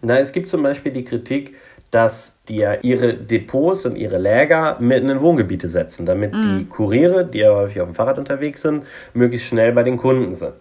Na, 0.00 0.18
es 0.18 0.32
gibt 0.32 0.48
zum 0.48 0.62
Beispiel 0.62 0.92
die 0.92 1.04
Kritik, 1.04 1.56
dass 1.90 2.37
die 2.48 2.56
ja 2.56 2.74
ihre 2.82 3.14
Depots 3.14 3.86
und 3.86 3.96
ihre 3.96 4.18
Läger 4.18 4.76
mitten 4.80 5.08
in 5.10 5.20
Wohngebiete 5.20 5.68
setzen, 5.68 6.06
damit 6.06 6.32
mm. 6.32 6.58
die 6.58 6.64
Kuriere, 6.66 7.26
die 7.26 7.38
ja 7.38 7.54
häufig 7.54 7.80
auf 7.80 7.88
dem 7.88 7.94
Fahrrad 7.94 8.18
unterwegs 8.18 8.62
sind, 8.62 8.84
möglichst 9.14 9.48
schnell 9.48 9.72
bei 9.72 9.82
den 9.82 9.96
Kunden 9.96 10.34
sind. 10.34 10.54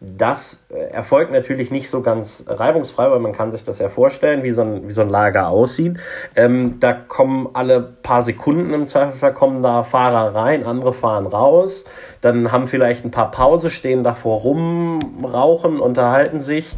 Das 0.00 0.64
äh, 0.70 0.78
erfolgt 0.92 1.32
natürlich 1.32 1.72
nicht 1.72 1.90
so 1.90 2.02
ganz 2.02 2.44
reibungsfrei, 2.46 3.10
weil 3.10 3.18
man 3.18 3.32
kann 3.32 3.50
sich 3.50 3.64
das 3.64 3.80
ja 3.80 3.88
vorstellen, 3.88 4.44
wie 4.44 4.52
so 4.52 4.62
ein, 4.62 4.86
wie 4.86 4.92
so 4.92 5.00
ein 5.00 5.08
Lager 5.08 5.48
aussieht. 5.48 5.96
Ähm, 6.36 6.78
da 6.78 6.92
kommen 6.92 7.48
alle 7.54 7.80
paar 7.80 8.22
Sekunden 8.22 8.72
im 8.74 8.86
Zweifelsfall 8.86 9.34
kommen 9.34 9.60
da 9.60 9.82
Fahrer 9.82 10.36
rein, 10.36 10.64
andere 10.64 10.92
fahren 10.92 11.26
raus, 11.26 11.84
dann 12.20 12.52
haben 12.52 12.68
vielleicht 12.68 13.04
ein 13.04 13.10
paar 13.10 13.32
Pause, 13.32 13.70
stehen 13.70 14.04
davor 14.04 14.40
rum, 14.42 15.24
rauchen, 15.24 15.80
unterhalten 15.80 16.40
sich. 16.40 16.76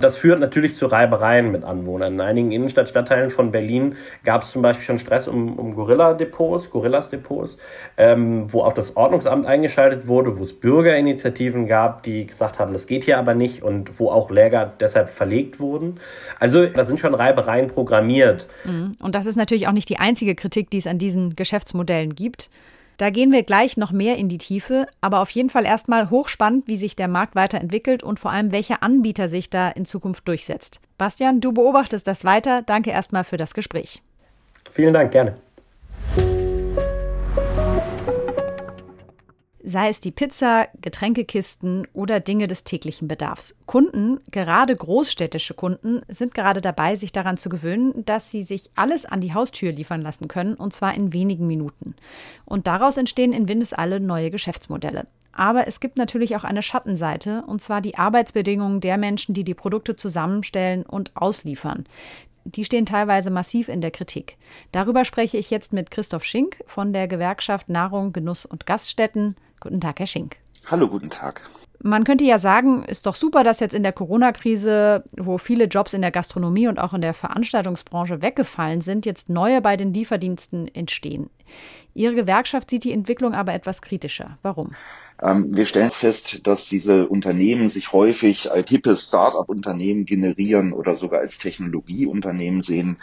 Das 0.00 0.16
führt 0.16 0.40
natürlich 0.40 0.74
zu 0.74 0.86
Reibereien 0.86 1.50
mit 1.50 1.64
Anwohnern. 1.64 2.14
In 2.14 2.20
einigen 2.20 2.52
Innenstadtstadtteilen 2.52 3.30
von 3.30 3.50
Berlin 3.52 3.96
gab 4.24 4.42
es 4.42 4.50
zum 4.50 4.62
Beispiel 4.62 4.84
schon 4.84 4.98
Stress 4.98 5.28
um, 5.28 5.58
um 5.58 5.74
Gorilla-Depots, 5.74 6.70
Gorillas-Depots, 6.70 7.56
ähm, 7.96 8.52
wo 8.52 8.62
auch 8.62 8.72
das 8.72 8.96
Ordnungsamt 8.96 9.46
eingeschaltet 9.46 10.06
wurde, 10.06 10.38
wo 10.38 10.42
es 10.42 10.52
Bürgerinitiativen 10.52 11.66
gab, 11.66 12.02
die 12.02 12.26
gesagt 12.26 12.58
haben, 12.58 12.72
das 12.72 12.86
geht 12.86 13.04
hier 13.04 13.18
aber 13.18 13.34
nicht 13.34 13.62
und 13.62 13.98
wo 13.98 14.10
auch 14.10 14.30
Läger 14.30 14.72
deshalb 14.80 15.10
verlegt 15.10 15.60
wurden. 15.60 16.00
Also 16.40 16.66
da 16.66 16.84
sind 16.84 17.00
schon 17.00 17.14
Reibereien 17.14 17.68
programmiert. 17.68 18.46
Mhm. 18.64 18.92
Und 19.00 19.14
das 19.14 19.26
ist 19.26 19.36
natürlich 19.36 19.68
auch 19.68 19.72
nicht 19.72 19.88
die 19.88 19.98
einzige 19.98 20.34
Kritik, 20.34 20.70
die 20.70 20.78
es 20.78 20.86
an 20.86 20.98
diesen 20.98 21.36
Geschäftsmodellen 21.36 22.14
gibt. 22.14 22.50
Da 22.96 23.10
gehen 23.10 23.32
wir 23.32 23.42
gleich 23.42 23.76
noch 23.76 23.92
mehr 23.92 24.16
in 24.16 24.28
die 24.28 24.38
Tiefe, 24.38 24.86
aber 25.00 25.20
auf 25.20 25.30
jeden 25.30 25.50
Fall 25.50 25.64
erstmal 25.64 26.10
hochspannend, 26.10 26.66
wie 26.66 26.76
sich 26.76 26.96
der 26.96 27.08
Markt 27.08 27.34
weiterentwickelt 27.34 28.02
und 28.02 28.20
vor 28.20 28.30
allem, 28.30 28.52
welcher 28.52 28.82
Anbieter 28.82 29.28
sich 29.28 29.50
da 29.50 29.68
in 29.70 29.84
Zukunft 29.84 30.28
durchsetzt. 30.28 30.80
Bastian, 30.98 31.40
du 31.40 31.52
beobachtest 31.52 32.06
das 32.06 32.24
weiter. 32.24 32.62
Danke 32.62 32.90
erstmal 32.90 33.24
für 33.24 33.36
das 33.36 33.54
Gespräch. 33.54 34.02
Vielen 34.70 34.94
Dank, 34.94 35.12
gerne. 35.12 35.36
Sei 39.64 39.88
es 39.88 39.98
die 39.98 40.10
Pizza, 40.10 40.68
Getränkekisten 40.80 41.88
oder 41.94 42.20
Dinge 42.20 42.46
des 42.46 42.64
täglichen 42.64 43.08
Bedarfs. 43.08 43.56
Kunden, 43.66 44.20
gerade 44.30 44.76
großstädtische 44.76 45.54
Kunden, 45.54 46.02
sind 46.08 46.34
gerade 46.34 46.60
dabei, 46.60 46.96
sich 46.96 47.12
daran 47.12 47.38
zu 47.38 47.48
gewöhnen, 47.48 48.04
dass 48.04 48.30
sie 48.30 48.42
sich 48.42 48.70
alles 48.74 49.06
an 49.06 49.22
die 49.22 49.32
Haustür 49.32 49.72
liefern 49.72 50.02
lassen 50.02 50.28
können, 50.28 50.54
und 50.54 50.74
zwar 50.74 50.94
in 50.94 51.12
wenigen 51.12 51.46
Minuten. 51.46 51.94
Und 52.44 52.66
daraus 52.66 52.98
entstehen 52.98 53.32
in 53.32 53.48
Windesalle 53.48 54.00
neue 54.00 54.30
Geschäftsmodelle. 54.30 55.06
Aber 55.32 55.66
es 55.66 55.80
gibt 55.80 55.96
natürlich 55.96 56.36
auch 56.36 56.44
eine 56.44 56.62
Schattenseite, 56.62 57.42
und 57.46 57.60
zwar 57.60 57.80
die 57.80 57.96
Arbeitsbedingungen 57.96 58.80
der 58.80 58.98
Menschen, 58.98 59.34
die 59.34 59.44
die 59.44 59.54
Produkte 59.54 59.96
zusammenstellen 59.96 60.84
und 60.84 61.10
ausliefern 61.14 61.84
die 62.44 62.64
stehen 62.64 62.86
teilweise 62.86 63.30
massiv 63.30 63.68
in 63.68 63.80
der 63.80 63.90
Kritik. 63.90 64.36
Darüber 64.72 65.04
spreche 65.04 65.38
ich 65.38 65.50
jetzt 65.50 65.72
mit 65.72 65.90
Christoph 65.90 66.24
Schink 66.24 66.62
von 66.66 66.92
der 66.92 67.08
Gewerkschaft 67.08 67.68
Nahrung, 67.68 68.12
Genuss 68.12 68.44
und 68.44 68.66
Gaststätten. 68.66 69.34
Guten 69.64 69.80
Tag, 69.80 69.98
Herr 69.98 70.06
Schink. 70.06 70.36
Hallo, 70.66 70.88
guten 70.88 71.08
Tag. 71.08 71.40
Man 71.82 72.04
könnte 72.04 72.24
ja 72.24 72.38
sagen, 72.38 72.84
ist 72.84 73.06
doch 73.06 73.14
super, 73.14 73.44
dass 73.44 73.60
jetzt 73.60 73.74
in 73.74 73.82
der 73.82 73.92
Corona-Krise, 73.92 75.04
wo 75.16 75.38
viele 75.38 75.64
Jobs 75.64 75.94
in 75.94 76.02
der 76.02 76.10
Gastronomie 76.10 76.68
und 76.68 76.78
auch 76.78 76.92
in 76.92 77.00
der 77.00 77.14
Veranstaltungsbranche 77.14 78.20
weggefallen 78.20 78.82
sind, 78.82 79.06
jetzt 79.06 79.30
neue 79.30 79.62
bei 79.62 79.78
den 79.78 79.94
Lieferdiensten 79.94 80.68
entstehen. 80.74 81.30
Ihre 81.94 82.14
Gewerkschaft 82.14 82.68
sieht 82.68 82.84
die 82.84 82.92
Entwicklung 82.92 83.32
aber 83.32 83.54
etwas 83.54 83.80
kritischer. 83.80 84.36
Warum? 84.42 84.72
Ähm, 85.22 85.56
wir 85.56 85.64
stellen 85.64 85.90
fest, 85.90 86.46
dass 86.46 86.68
diese 86.68 87.06
Unternehmen 87.08 87.70
sich 87.70 87.92
häufig 87.92 88.52
als 88.52 88.68
hippe 88.68 88.96
Start-up-Unternehmen 88.96 90.04
generieren 90.04 90.74
oder 90.74 90.94
sogar 90.94 91.20
als 91.20 91.38
Technologieunternehmen 91.38 92.62
sehen. 92.62 92.98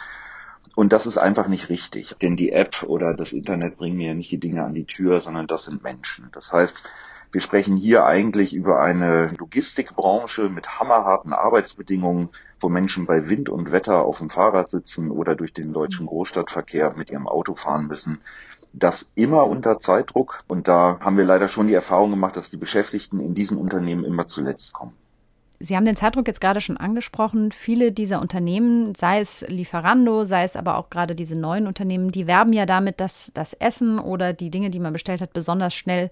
Und 0.74 0.92
das 0.92 1.06
ist 1.06 1.18
einfach 1.18 1.48
nicht 1.48 1.68
richtig, 1.68 2.16
denn 2.22 2.36
die 2.36 2.52
App 2.52 2.82
oder 2.82 3.14
das 3.14 3.32
Internet 3.32 3.76
bringen 3.76 3.98
mir 3.98 4.08
ja 4.08 4.14
nicht 4.14 4.30
die 4.30 4.40
Dinge 4.40 4.64
an 4.64 4.74
die 4.74 4.86
Tür, 4.86 5.20
sondern 5.20 5.46
das 5.46 5.66
sind 5.66 5.82
Menschen. 5.82 6.28
Das 6.32 6.52
heißt, 6.52 6.82
wir 7.30 7.40
sprechen 7.40 7.76
hier 7.76 8.04
eigentlich 8.04 8.54
über 8.54 8.80
eine 8.80 9.28
Logistikbranche 9.38 10.48
mit 10.48 10.78
hammerharten 10.78 11.32
Arbeitsbedingungen, 11.32 12.30
wo 12.60 12.68
Menschen 12.68 13.06
bei 13.06 13.28
Wind 13.28 13.48
und 13.48 13.72
Wetter 13.72 14.02
auf 14.02 14.18
dem 14.18 14.30
Fahrrad 14.30 14.70
sitzen 14.70 15.10
oder 15.10 15.34
durch 15.34 15.52
den 15.52 15.72
deutschen 15.72 16.06
Großstadtverkehr 16.06 16.94
mit 16.96 17.10
ihrem 17.10 17.28
Auto 17.28 17.54
fahren 17.54 17.86
müssen 17.86 18.20
das 18.72 19.12
immer 19.14 19.46
unter 19.46 19.78
Zeitdruck. 19.78 20.40
Und 20.48 20.68
da 20.68 20.98
haben 21.00 21.16
wir 21.16 21.24
leider 21.24 21.48
schon 21.48 21.66
die 21.66 21.74
Erfahrung 21.74 22.10
gemacht, 22.10 22.36
dass 22.36 22.50
die 22.50 22.56
Beschäftigten 22.56 23.20
in 23.20 23.34
diesen 23.34 23.58
Unternehmen 23.58 24.04
immer 24.04 24.26
zuletzt 24.26 24.72
kommen. 24.72 24.94
Sie 25.62 25.76
haben 25.76 25.84
den 25.84 25.94
Zeitdruck 25.94 26.26
jetzt 26.26 26.40
gerade 26.40 26.60
schon 26.60 26.76
angesprochen. 26.76 27.52
Viele 27.52 27.92
dieser 27.92 28.20
Unternehmen, 28.20 28.96
sei 28.96 29.20
es 29.20 29.46
Lieferando, 29.48 30.24
sei 30.24 30.42
es 30.42 30.56
aber 30.56 30.76
auch 30.76 30.90
gerade 30.90 31.14
diese 31.14 31.36
neuen 31.36 31.68
Unternehmen, 31.68 32.10
die 32.10 32.26
werben 32.26 32.52
ja 32.52 32.66
damit, 32.66 32.98
dass 32.98 33.30
das 33.32 33.52
Essen 33.52 34.00
oder 34.00 34.32
die 34.32 34.50
Dinge, 34.50 34.70
die 34.70 34.80
man 34.80 34.92
bestellt 34.92 35.20
hat, 35.20 35.32
besonders 35.32 35.72
schnell 35.72 36.10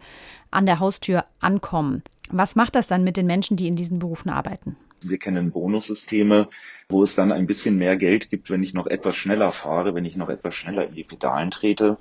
an 0.53 0.67
der 0.67 0.79
Haustür 0.79 1.25
ankommen. 1.41 2.05
Was 2.31 2.55
macht 2.55 2.77
das 2.77 2.87
dann 2.87 3.03
mit 3.03 3.17
den 3.17 3.27
Menschen, 3.27 3.57
die 3.57 3.67
in 3.67 3.75
diesen 3.75 3.99
Berufen 3.99 4.31
arbeiten? 4.31 4.77
Wir 5.03 5.19
kennen 5.19 5.51
Bonussysteme, 5.51 6.49
wo 6.89 7.03
es 7.03 7.17
dann 7.17 7.33
ein 7.33 7.47
bisschen 7.47 7.77
mehr 7.77 7.97
Geld 7.97 8.31
gibt, 8.31 8.51
wenn 8.51 8.63
ich 8.63 8.73
noch 8.73 8.87
etwas 8.87 9.17
schneller 9.17 9.51
fahre, 9.51 9.95
wenn 9.95 10.05
ich 10.05 10.15
noch 10.15 10.29
etwas 10.29 10.55
schneller 10.55 10.87
in 10.87 10.95
die 10.95 11.05
Pedalen 11.05 11.51
trete. 11.51 11.99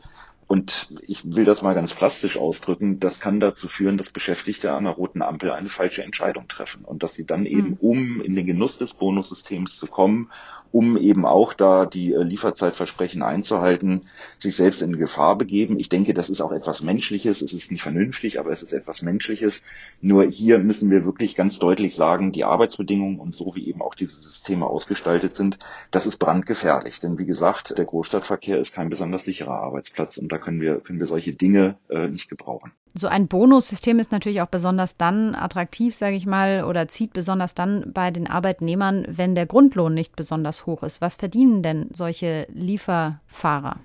Und 0.49 0.87
ich 1.05 1.31
will 1.35 1.45
das 1.45 1.61
mal 1.61 1.75
ganz 1.75 1.93
plastisch 1.93 2.35
ausdrücken, 2.35 2.99
das 2.99 3.19
kann 3.19 3.39
dazu 3.39 3.67
führen, 3.67 3.99
dass 3.99 4.09
Beschäftigte 4.09 4.71
an 4.71 4.87
einer 4.87 4.95
roten 4.95 5.21
Ampel 5.21 5.51
eine 5.51 5.69
falsche 5.69 6.01
Entscheidung 6.01 6.47
treffen. 6.47 6.85
Und 6.85 7.03
dass 7.03 7.13
sie 7.13 7.27
dann 7.27 7.45
eben, 7.45 7.77
um 7.79 8.19
in 8.19 8.33
den 8.33 8.47
Genuss 8.47 8.79
des 8.79 8.95
Bonussystems 8.95 9.77
zu 9.77 9.85
kommen, 9.85 10.31
um 10.71 10.97
eben 10.97 11.25
auch 11.25 11.53
da 11.53 11.85
die 11.85 12.13
äh, 12.13 12.21
Lieferzeitversprechen 12.21 13.21
einzuhalten, 13.21 14.01
sich 14.37 14.55
selbst 14.55 14.81
in 14.81 14.97
Gefahr 14.97 15.37
begeben. 15.37 15.79
Ich 15.79 15.89
denke, 15.89 16.13
das 16.13 16.29
ist 16.29 16.41
auch 16.41 16.51
etwas 16.51 16.81
Menschliches. 16.81 17.41
Es 17.41 17.53
ist 17.53 17.71
nicht 17.71 17.81
vernünftig, 17.81 18.39
aber 18.39 18.51
es 18.51 18.63
ist 18.63 18.73
etwas 18.73 19.01
Menschliches. 19.01 19.63
Nur 20.01 20.25
hier 20.25 20.59
müssen 20.59 20.91
wir 20.91 21.05
wirklich 21.05 21.35
ganz 21.35 21.59
deutlich 21.59 21.95
sagen, 21.95 22.31
die 22.31 22.43
Arbeitsbedingungen 22.43 23.19
und 23.19 23.35
so 23.35 23.55
wie 23.55 23.67
eben 23.67 23.81
auch 23.81 23.95
diese 23.95 24.15
Systeme 24.15 24.65
ausgestaltet 24.65 25.35
sind, 25.35 25.59
das 25.91 26.05
ist 26.05 26.17
brandgefährlich. 26.17 26.99
Denn 26.99 27.17
wie 27.17 27.25
gesagt, 27.25 27.77
der 27.77 27.85
Großstadtverkehr 27.85 28.59
ist 28.59 28.73
kein 28.73 28.89
besonders 28.89 29.23
sicherer 29.23 29.59
Arbeitsplatz 29.59 30.17
und 30.17 30.31
da 30.31 30.37
können 30.37 30.61
wir, 30.61 30.79
können 30.79 30.99
wir 30.99 31.07
solche 31.07 31.33
Dinge 31.33 31.77
äh, 31.89 32.07
nicht 32.07 32.29
gebrauchen. 32.29 32.71
So 32.95 33.07
ein 33.07 33.27
Bonussystem 33.27 33.99
ist 33.99 34.11
natürlich 34.11 34.41
auch 34.41 34.47
besonders 34.47 34.97
dann 34.97 35.35
attraktiv, 35.35 35.93
sage 35.93 36.15
ich 36.15 36.25
mal, 36.25 36.63
oder 36.63 36.87
zieht 36.87 37.13
besonders 37.13 37.53
dann 37.53 37.91
bei 37.93 38.11
den 38.11 38.27
Arbeitnehmern, 38.27 39.05
wenn 39.07 39.35
der 39.35 39.45
Grundlohn 39.45 39.93
nicht 39.93 40.15
besonders 40.15 40.65
hoch 40.65 40.83
ist. 40.83 40.99
Was 40.99 41.15
verdienen 41.15 41.61
denn 41.61 41.89
solche 41.93 42.47
Lieferfahrer? 42.51 43.77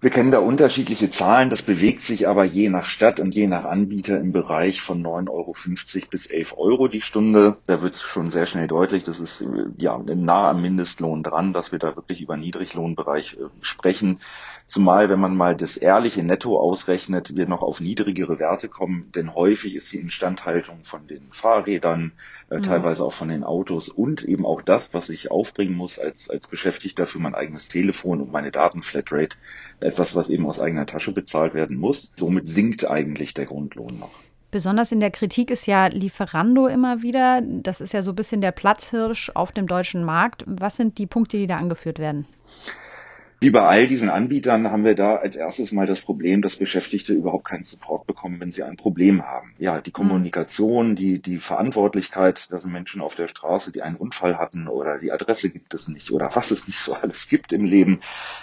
Wir 0.00 0.10
kennen 0.10 0.30
da 0.30 0.38
unterschiedliche 0.38 1.10
Zahlen, 1.10 1.50
das 1.50 1.62
bewegt 1.62 2.04
sich 2.04 2.28
aber 2.28 2.44
je 2.44 2.68
nach 2.68 2.86
Stadt 2.86 3.18
und 3.18 3.34
je 3.34 3.48
nach 3.48 3.64
Anbieter 3.64 4.20
im 4.20 4.30
Bereich 4.30 4.80
von 4.80 5.04
9,50 5.04 5.28
Euro 5.28 5.54
bis 6.08 6.26
11 6.26 6.54
Euro 6.56 6.86
die 6.86 7.00
Stunde. 7.00 7.56
Da 7.66 7.82
wird 7.82 7.96
schon 7.96 8.30
sehr 8.30 8.46
schnell 8.46 8.68
deutlich, 8.68 9.02
das 9.02 9.18
ist 9.18 9.44
ja 9.76 9.98
nah 9.98 10.50
am 10.50 10.62
Mindestlohn 10.62 11.24
dran, 11.24 11.52
dass 11.52 11.72
wir 11.72 11.80
da 11.80 11.96
wirklich 11.96 12.20
über 12.20 12.36
Niedriglohnbereich 12.36 13.38
äh, 13.40 13.46
sprechen. 13.60 14.20
Zumal, 14.68 15.08
wenn 15.08 15.18
man 15.18 15.34
mal 15.34 15.56
das 15.56 15.78
ehrliche 15.78 16.22
Netto 16.22 16.60
ausrechnet, 16.60 17.34
wir 17.34 17.48
noch 17.48 17.62
auf 17.62 17.80
niedrigere 17.80 18.38
Werte 18.38 18.68
kommen, 18.68 19.10
denn 19.14 19.34
häufig 19.34 19.74
ist 19.74 19.90
die 19.92 19.96
Instandhaltung 19.96 20.84
von 20.84 21.06
den 21.06 21.32
Fahrrädern, 21.32 22.12
äh, 22.50 22.58
mhm. 22.58 22.64
teilweise 22.64 23.02
auch 23.02 23.14
von 23.14 23.28
den 23.28 23.44
Autos 23.44 23.88
und 23.88 24.24
eben 24.24 24.44
auch 24.44 24.60
das, 24.60 24.92
was 24.92 25.08
ich 25.08 25.30
aufbringen 25.30 25.74
muss 25.74 25.98
als, 25.98 26.28
als 26.28 26.46
Beschäftigter 26.46 27.06
für 27.06 27.18
mein 27.18 27.34
eigenes 27.34 27.68
Telefon 27.68 28.20
und 28.20 28.30
meine 28.30 28.52
Datenflatrate, 28.52 29.38
etwas, 29.88 30.14
was 30.14 30.30
eben 30.30 30.46
aus 30.46 30.60
eigener 30.60 30.86
Tasche 30.86 31.12
bezahlt 31.12 31.54
werden 31.54 31.76
muss. 31.76 32.12
Somit 32.16 32.48
sinkt 32.48 32.88
eigentlich 32.88 33.34
der 33.34 33.46
Grundlohn 33.46 33.98
noch. 33.98 34.10
Besonders 34.50 34.92
in 34.92 35.00
der 35.00 35.10
Kritik 35.10 35.50
ist 35.50 35.66
ja 35.66 35.88
Lieferando 35.88 36.68
immer 36.68 37.02
wieder. 37.02 37.42
Das 37.42 37.82
ist 37.82 37.92
ja 37.92 38.02
so 38.02 38.12
ein 38.12 38.16
bisschen 38.16 38.40
der 38.40 38.52
Platzhirsch 38.52 39.30
auf 39.34 39.52
dem 39.52 39.66
deutschen 39.66 40.04
Markt. 40.04 40.44
Was 40.46 40.76
sind 40.76 40.96
die 40.96 41.06
Punkte, 41.06 41.36
die 41.36 41.46
da 41.46 41.58
angeführt 41.58 41.98
werden? 41.98 42.26
Wie 43.40 43.50
bei 43.50 43.62
all 43.62 43.86
diesen 43.86 44.10
Anbietern 44.10 44.68
haben 44.68 44.84
wir 44.84 44.96
da 44.96 45.14
als 45.14 45.36
erstes 45.36 45.70
mal 45.70 45.86
das 45.86 46.00
Problem, 46.00 46.42
dass 46.42 46.56
Beschäftigte 46.56 47.12
überhaupt 47.12 47.44
keinen 47.44 47.62
Support 47.62 48.04
bekommen, 48.04 48.40
wenn 48.40 48.50
sie 48.50 48.64
ein 48.64 48.76
Problem 48.76 49.22
haben. 49.22 49.54
Ja, 49.58 49.80
die 49.80 49.92
Kommunikation, 49.92 50.96
die, 50.96 51.22
die 51.22 51.38
Verantwortlichkeit, 51.38 52.48
da 52.50 52.58
sind 52.58 52.72
Menschen 52.72 53.00
auf 53.00 53.14
der 53.14 53.28
Straße, 53.28 53.70
die 53.70 53.82
einen 53.82 53.94
Unfall 53.94 54.38
hatten 54.38 54.66
oder 54.66 54.98
die 54.98 55.12
Adresse 55.12 55.50
gibt 55.50 55.72
es 55.72 55.86
nicht 55.86 56.10
oder 56.10 56.34
was 56.34 56.50
es 56.50 56.66
nicht 56.66 56.80
so 56.80 56.94
alles 56.94 57.28
gibt 57.28 57.52
im 57.52 57.64
Leben, 57.64 58.00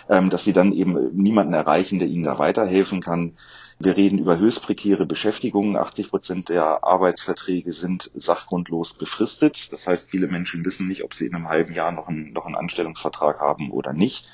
ähm, 0.10 0.29
dass 0.29 0.45
sie 0.45 0.53
dann 0.53 0.71
eben 0.71 1.13
niemanden 1.13 1.53
erreichen, 1.53 1.99
der 1.99 2.08
ihnen 2.08 2.23
da 2.23 2.39
weiterhelfen 2.39 3.01
kann. 3.01 3.34
Wir 3.77 3.97
reden 3.97 4.19
über 4.19 4.38
höchst 4.38 4.63
prekäre 4.63 5.05
Beschäftigungen. 5.05 5.75
80 5.75 6.10
Prozent 6.10 6.47
der 6.47 6.86
Arbeitsverträge 6.86 7.73
sind 7.73 8.12
sachgrundlos 8.15 8.93
befristet. 8.93 9.73
Das 9.73 9.88
heißt, 9.88 10.10
viele 10.10 10.27
Menschen 10.27 10.63
wissen 10.63 10.88
nicht, 10.88 11.03
ob 11.03 11.13
sie 11.13 11.25
in 11.25 11.36
einem 11.36 11.49
halben 11.49 11.73
Jahr 11.73 11.91
noch 11.91 12.08
einen, 12.08 12.31
noch 12.31 12.45
einen 12.45 12.55
Anstellungsvertrag 12.55 13.41
haben 13.41 13.71
oder 13.71 13.91
nicht. 13.91 14.29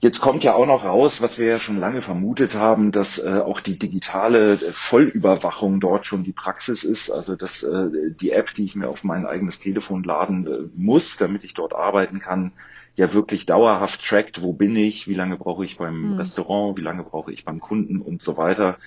Jetzt 0.00 0.20
kommt 0.20 0.44
ja 0.44 0.54
auch 0.54 0.66
noch 0.66 0.84
raus, 0.84 1.20
was 1.20 1.38
wir 1.38 1.46
ja 1.46 1.58
schon 1.58 1.80
lange 1.80 2.02
vermutet 2.02 2.54
haben, 2.54 2.92
dass 2.92 3.18
äh, 3.18 3.40
auch 3.44 3.60
die 3.60 3.80
digitale 3.80 4.52
äh, 4.52 4.70
Vollüberwachung 4.70 5.80
dort 5.80 6.06
schon 6.06 6.22
die 6.22 6.32
Praxis 6.32 6.84
ist. 6.84 7.10
Also 7.10 7.34
dass 7.34 7.64
äh, 7.64 8.12
die 8.20 8.30
App, 8.30 8.54
die 8.54 8.64
ich 8.64 8.76
mir 8.76 8.88
auf 8.88 9.02
mein 9.02 9.26
eigenes 9.26 9.58
Telefon 9.58 10.04
laden 10.04 10.46
äh, 10.46 10.68
muss, 10.76 11.16
damit 11.16 11.42
ich 11.42 11.54
dort 11.54 11.74
arbeiten 11.74 12.20
kann, 12.20 12.52
ja 12.94 13.12
wirklich 13.12 13.44
dauerhaft 13.44 14.06
trackt, 14.06 14.40
wo 14.42 14.52
bin 14.52 14.76
ich, 14.76 15.08
wie 15.08 15.14
lange 15.14 15.36
brauche 15.36 15.64
ich 15.64 15.78
beim 15.78 16.12
mhm. 16.12 16.18
Restaurant, 16.18 16.78
wie 16.78 16.82
lange 16.82 17.02
brauche 17.02 17.32
ich 17.32 17.44
beim 17.44 17.58
Kunden 17.58 18.00
und 18.00 18.22
so 18.22 18.36
weiter. 18.36 18.78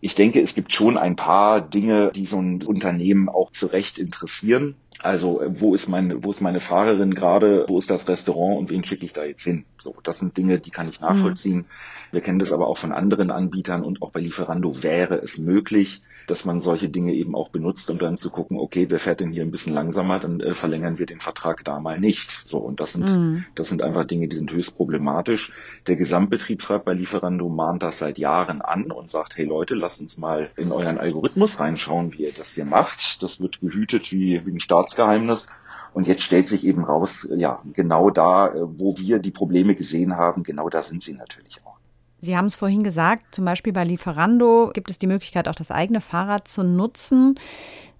Ich 0.00 0.14
denke, 0.14 0.40
es 0.40 0.54
gibt 0.54 0.72
schon 0.72 0.96
ein 0.96 1.16
paar 1.16 1.60
Dinge, 1.60 2.12
die 2.14 2.26
so 2.26 2.40
ein 2.40 2.62
Unternehmen 2.62 3.28
auch 3.28 3.50
zu 3.50 3.66
Recht 3.66 3.98
interessieren. 3.98 4.76
Also 5.02 5.40
wo 5.46 5.74
ist 5.74 5.88
meine, 5.88 6.22
wo 6.22 6.30
ist 6.30 6.40
meine 6.40 6.60
Fahrerin 6.60 7.14
gerade, 7.14 7.64
wo 7.68 7.78
ist 7.78 7.90
das 7.90 8.08
Restaurant 8.08 8.58
und 8.58 8.70
wen 8.70 8.84
schicke 8.84 9.04
ich 9.04 9.12
da 9.12 9.24
jetzt 9.24 9.42
hin? 9.42 9.64
So, 9.78 9.94
das 10.02 10.18
sind 10.18 10.36
Dinge, 10.36 10.58
die 10.58 10.70
kann 10.70 10.88
ich 10.88 11.00
nachvollziehen. 11.00 11.58
Mhm. 11.58 11.66
Wir 12.12 12.20
kennen 12.20 12.38
das 12.38 12.52
aber 12.52 12.66
auch 12.66 12.76
von 12.76 12.92
anderen 12.92 13.30
Anbietern 13.30 13.82
und 13.82 14.02
auch 14.02 14.10
bei 14.10 14.20
Lieferando 14.20 14.82
wäre 14.82 15.16
es 15.16 15.38
möglich, 15.38 16.02
dass 16.26 16.44
man 16.44 16.60
solche 16.60 16.88
Dinge 16.88 17.14
eben 17.14 17.34
auch 17.34 17.48
benutzt, 17.48 17.90
um 17.90 17.98
dann 17.98 18.16
zu 18.16 18.30
gucken, 18.30 18.58
okay, 18.58 18.86
wer 18.88 18.98
fährt 18.98 19.20
denn 19.20 19.32
hier 19.32 19.42
ein 19.42 19.50
bisschen 19.50 19.74
langsamer, 19.74 20.18
dann 20.18 20.40
äh, 20.40 20.54
verlängern 20.54 20.98
wir 20.98 21.06
den 21.06 21.20
Vertrag 21.20 21.64
da 21.64 21.80
mal 21.80 21.98
nicht. 21.98 22.42
So, 22.44 22.58
und 22.58 22.80
das 22.80 22.92
sind, 22.92 23.06
mhm. 23.06 23.44
das 23.54 23.68
sind 23.68 23.82
einfach 23.82 24.04
Dinge, 24.04 24.28
die 24.28 24.36
sind 24.36 24.52
höchst 24.52 24.76
problematisch. 24.76 25.52
Der 25.86 25.96
Gesamtbetriebsrat 25.96 26.84
bei 26.84 26.94
Lieferando 26.94 27.48
mahnt 27.48 27.82
das 27.82 27.98
seit 27.98 28.18
Jahren 28.18 28.60
an 28.60 28.90
und 28.90 29.10
sagt, 29.10 29.36
hey 29.36 29.44
Leute, 29.44 29.74
lasst 29.74 30.00
uns 30.00 30.18
mal 30.18 30.50
in 30.56 30.72
euren 30.72 30.98
Algorithmus 30.98 31.60
reinschauen, 31.60 32.12
wie 32.12 32.24
ihr 32.24 32.32
das 32.36 32.54
hier 32.54 32.64
macht. 32.64 33.22
Das 33.22 33.40
wird 33.40 33.60
gehütet 33.60 34.12
wie, 34.12 34.44
wie 34.44 34.52
ein 34.52 34.60
Staatsgeheimnis. 34.90 35.48
Und 35.92 36.06
jetzt 36.06 36.22
stellt 36.22 36.46
sich 36.46 36.64
eben 36.64 36.84
raus, 36.84 37.26
ja, 37.34 37.60
genau 37.72 38.10
da, 38.10 38.48
äh, 38.48 38.52
wo 38.62 38.96
wir 38.96 39.18
die 39.18 39.32
Probleme 39.32 39.74
gesehen 39.74 40.16
haben, 40.16 40.44
genau 40.44 40.68
da 40.68 40.82
sind 40.82 41.02
sie 41.02 41.14
natürlich 41.14 41.60
auch. 41.64 41.78
Sie 42.20 42.36
haben 42.36 42.46
es 42.46 42.54
vorhin 42.54 42.84
gesagt, 42.84 43.34
zum 43.34 43.44
Beispiel 43.44 43.72
bei 43.72 43.82
Lieferando 43.82 44.70
gibt 44.72 44.90
es 44.90 44.98
die 44.98 45.06
Möglichkeit, 45.06 45.48
auch 45.48 45.54
das 45.54 45.70
eigene 45.70 46.00
Fahrrad 46.00 46.46
zu 46.46 46.62
nutzen. 46.62 47.40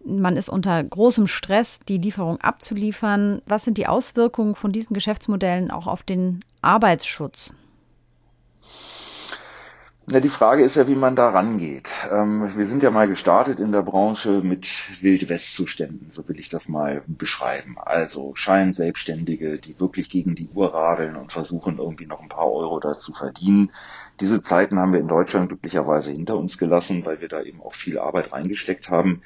Man 0.05 0.37
ist 0.37 0.48
unter 0.48 0.83
großem 0.83 1.26
Stress, 1.26 1.81
die 1.88 1.98
Lieferung 1.98 2.40
abzuliefern. 2.40 3.42
Was 3.46 3.64
sind 3.64 3.76
die 3.76 3.87
Auswirkungen 3.87 4.55
von 4.55 4.72
diesen 4.72 4.94
Geschäftsmodellen 4.94 5.70
auch 5.70 5.87
auf 5.87 6.03
den 6.03 6.44
Arbeitsschutz? 6.62 7.55
Na, 10.07 10.19
die 10.19 10.29
Frage 10.29 10.65
ist 10.65 10.75
ja, 10.75 10.89
wie 10.89 10.97
man 10.97 11.15
da 11.15 11.29
rangeht. 11.29 11.89
Ähm, 12.11 12.51
wir 12.57 12.67
sind 12.67 12.83
ja 12.83 12.91
mal 12.91 13.07
gestartet 13.07 13.61
in 13.61 13.71
der 13.71 13.83
Branche 13.83 14.41
mit 14.43 14.67
Wild-West-Zuständen, 15.03 16.11
so 16.11 16.27
will 16.29 16.41
ich 16.41 16.49
das 16.49 16.69
mal 16.69 17.03
beschreiben. 17.07 17.77
Also 17.79 18.35
Scheinselbstständige, 18.35 19.59
die 19.59 19.79
wirklich 19.79 20.11
gegen 20.11 20.35
die 20.35 20.49
Uhr 20.49 20.75
radeln 20.75 21.17
und 21.17 21.33
versuchen 21.33 21.79
irgendwie 21.79 22.07
noch 22.07 22.21
ein 22.21 22.29
paar 22.29 22.51
Euro 22.51 22.81
da 22.81 22.99
zu 22.99 23.13
verdienen. 23.13 23.71
Diese 24.19 24.43
Zeiten 24.43 24.79
haben 24.81 24.93
wir 24.93 25.01
in 25.01 25.09
Deutschland 25.09 25.49
glücklicherweise 25.49 26.11
hinter 26.11 26.37
uns 26.37 26.59
gelassen, 26.59 27.07
weil 27.07 27.21
wir 27.21 27.29
da 27.29 27.43
eben 27.43 27.63
auch 27.63 27.75
viel 27.75 27.99
Arbeit 27.99 28.33
reingesteckt 28.33 28.91
haben. 28.91 29.23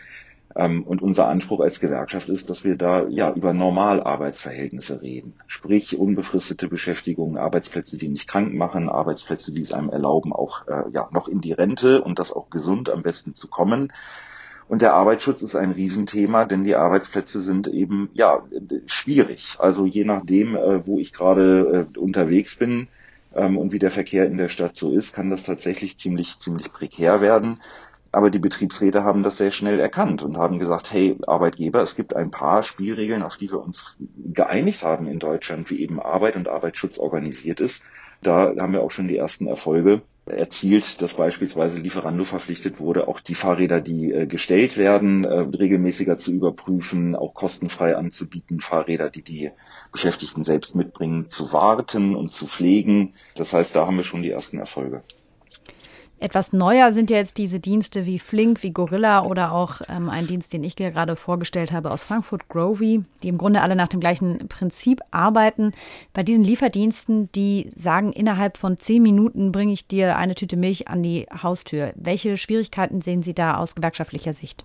Ähm, 0.56 0.84
und 0.84 1.02
unser 1.02 1.28
Anspruch 1.28 1.60
als 1.60 1.80
Gewerkschaft 1.80 2.28
ist, 2.28 2.48
dass 2.48 2.64
wir 2.64 2.76
da 2.76 3.06
ja 3.08 3.32
über 3.32 3.52
Normalarbeitsverhältnisse 3.52 5.02
reden. 5.02 5.34
Sprich 5.46 5.98
unbefristete 5.98 6.68
Beschäftigung, 6.68 7.38
Arbeitsplätze, 7.38 7.98
die 7.98 8.08
nicht 8.08 8.28
krank 8.28 8.54
machen, 8.54 8.88
Arbeitsplätze, 8.88 9.52
die 9.52 9.62
es 9.62 9.72
einem 9.72 9.90
erlauben, 9.90 10.32
auch 10.32 10.66
äh, 10.68 10.90
ja 10.92 11.08
noch 11.12 11.28
in 11.28 11.40
die 11.40 11.52
Rente 11.52 12.02
und 12.02 12.18
das 12.18 12.32
auch 12.32 12.50
gesund 12.50 12.88
am 12.88 13.02
besten 13.02 13.34
zu 13.34 13.48
kommen. 13.48 13.92
Und 14.66 14.80
der 14.80 14.94
Arbeitsschutz 14.94 15.42
ist 15.42 15.56
ein 15.56 15.72
Riesenthema, 15.72 16.46
denn 16.46 16.64
die 16.64 16.76
Arbeitsplätze 16.76 17.40
sind 17.42 17.68
eben 17.68 18.08
ja 18.14 18.42
schwierig. 18.86 19.56
Also 19.58 19.84
je 19.84 20.04
nachdem, 20.04 20.56
äh, 20.56 20.86
wo 20.86 20.98
ich 20.98 21.12
gerade 21.12 21.88
äh, 21.94 21.98
unterwegs 21.98 22.56
bin 22.56 22.88
ähm, 23.34 23.58
und 23.58 23.72
wie 23.72 23.78
der 23.78 23.90
Verkehr 23.90 24.26
in 24.26 24.38
der 24.38 24.48
Stadt 24.48 24.76
so 24.76 24.92
ist, 24.92 25.14
kann 25.14 25.30
das 25.30 25.44
tatsächlich 25.44 25.98
ziemlich 25.98 26.38
ziemlich 26.38 26.72
prekär 26.72 27.20
werden. 27.20 27.60
Aber 28.14 28.30
die 28.30 28.38
Betriebsräte 28.38 29.02
haben 29.02 29.24
das 29.24 29.38
sehr 29.38 29.50
schnell 29.50 29.80
erkannt 29.80 30.22
und 30.22 30.38
haben 30.38 30.60
gesagt, 30.60 30.92
hey 30.92 31.16
Arbeitgeber, 31.26 31.82
es 31.82 31.96
gibt 31.96 32.14
ein 32.14 32.30
paar 32.30 32.62
Spielregeln, 32.62 33.24
auf 33.24 33.36
die 33.36 33.50
wir 33.50 33.60
uns 33.60 33.96
geeinigt 34.32 34.84
haben 34.84 35.08
in 35.08 35.18
Deutschland, 35.18 35.68
wie 35.68 35.80
eben 35.80 36.00
Arbeit 36.00 36.36
und 36.36 36.46
Arbeitsschutz 36.46 36.98
organisiert 36.98 37.58
ist. 37.58 37.82
Da 38.22 38.54
haben 38.56 38.72
wir 38.72 38.82
auch 38.82 38.92
schon 38.92 39.08
die 39.08 39.16
ersten 39.16 39.48
Erfolge 39.48 40.02
erzielt, 40.26 41.02
dass 41.02 41.14
beispielsweise 41.14 41.78
Lieferando 41.78 42.24
verpflichtet 42.24 42.78
wurde, 42.78 43.08
auch 43.08 43.18
die 43.18 43.34
Fahrräder, 43.34 43.80
die 43.80 44.12
äh, 44.12 44.26
gestellt 44.26 44.76
werden, 44.76 45.24
äh, 45.24 45.40
regelmäßiger 45.40 46.16
zu 46.16 46.32
überprüfen, 46.32 47.16
auch 47.16 47.34
kostenfrei 47.34 47.96
anzubieten, 47.96 48.60
Fahrräder, 48.60 49.10
die 49.10 49.22
die 49.22 49.50
Beschäftigten 49.90 50.44
selbst 50.44 50.76
mitbringen, 50.76 51.30
zu 51.30 51.52
warten 51.52 52.14
und 52.14 52.30
zu 52.30 52.46
pflegen. 52.46 53.14
Das 53.34 53.52
heißt, 53.52 53.74
da 53.74 53.88
haben 53.88 53.96
wir 53.96 54.04
schon 54.04 54.22
die 54.22 54.30
ersten 54.30 54.58
Erfolge. 54.58 55.02
Etwas 56.20 56.52
neuer 56.52 56.92
sind 56.92 57.10
ja 57.10 57.16
jetzt 57.16 57.36
diese 57.38 57.60
Dienste 57.60 58.06
wie 58.06 58.18
Flink, 58.18 58.62
wie 58.62 58.70
Gorilla 58.70 59.24
oder 59.24 59.52
auch 59.52 59.82
ähm, 59.88 60.08
ein 60.08 60.26
Dienst, 60.26 60.52
den 60.52 60.64
ich 60.64 60.76
gerade 60.76 61.16
vorgestellt 61.16 61.72
habe 61.72 61.90
aus 61.90 62.04
Frankfurt, 62.04 62.48
Grovy, 62.48 63.02
die 63.22 63.28
im 63.28 63.36
Grunde 63.36 63.60
alle 63.60 63.76
nach 63.76 63.88
dem 63.88 64.00
gleichen 64.00 64.48
Prinzip 64.48 65.00
arbeiten. 65.10 65.72
Bei 66.12 66.22
diesen 66.22 66.44
Lieferdiensten, 66.44 67.30
die 67.32 67.70
sagen, 67.74 68.12
innerhalb 68.12 68.56
von 68.56 68.78
zehn 68.78 69.02
Minuten 69.02 69.52
bringe 69.52 69.72
ich 69.72 69.86
dir 69.86 70.16
eine 70.16 70.34
Tüte 70.34 70.56
Milch 70.56 70.88
an 70.88 71.02
die 71.02 71.26
Haustür. 71.42 71.92
Welche 71.96 72.36
Schwierigkeiten 72.36 73.02
sehen 73.02 73.22
Sie 73.22 73.34
da 73.34 73.56
aus 73.56 73.74
gewerkschaftlicher 73.74 74.32
Sicht? 74.32 74.64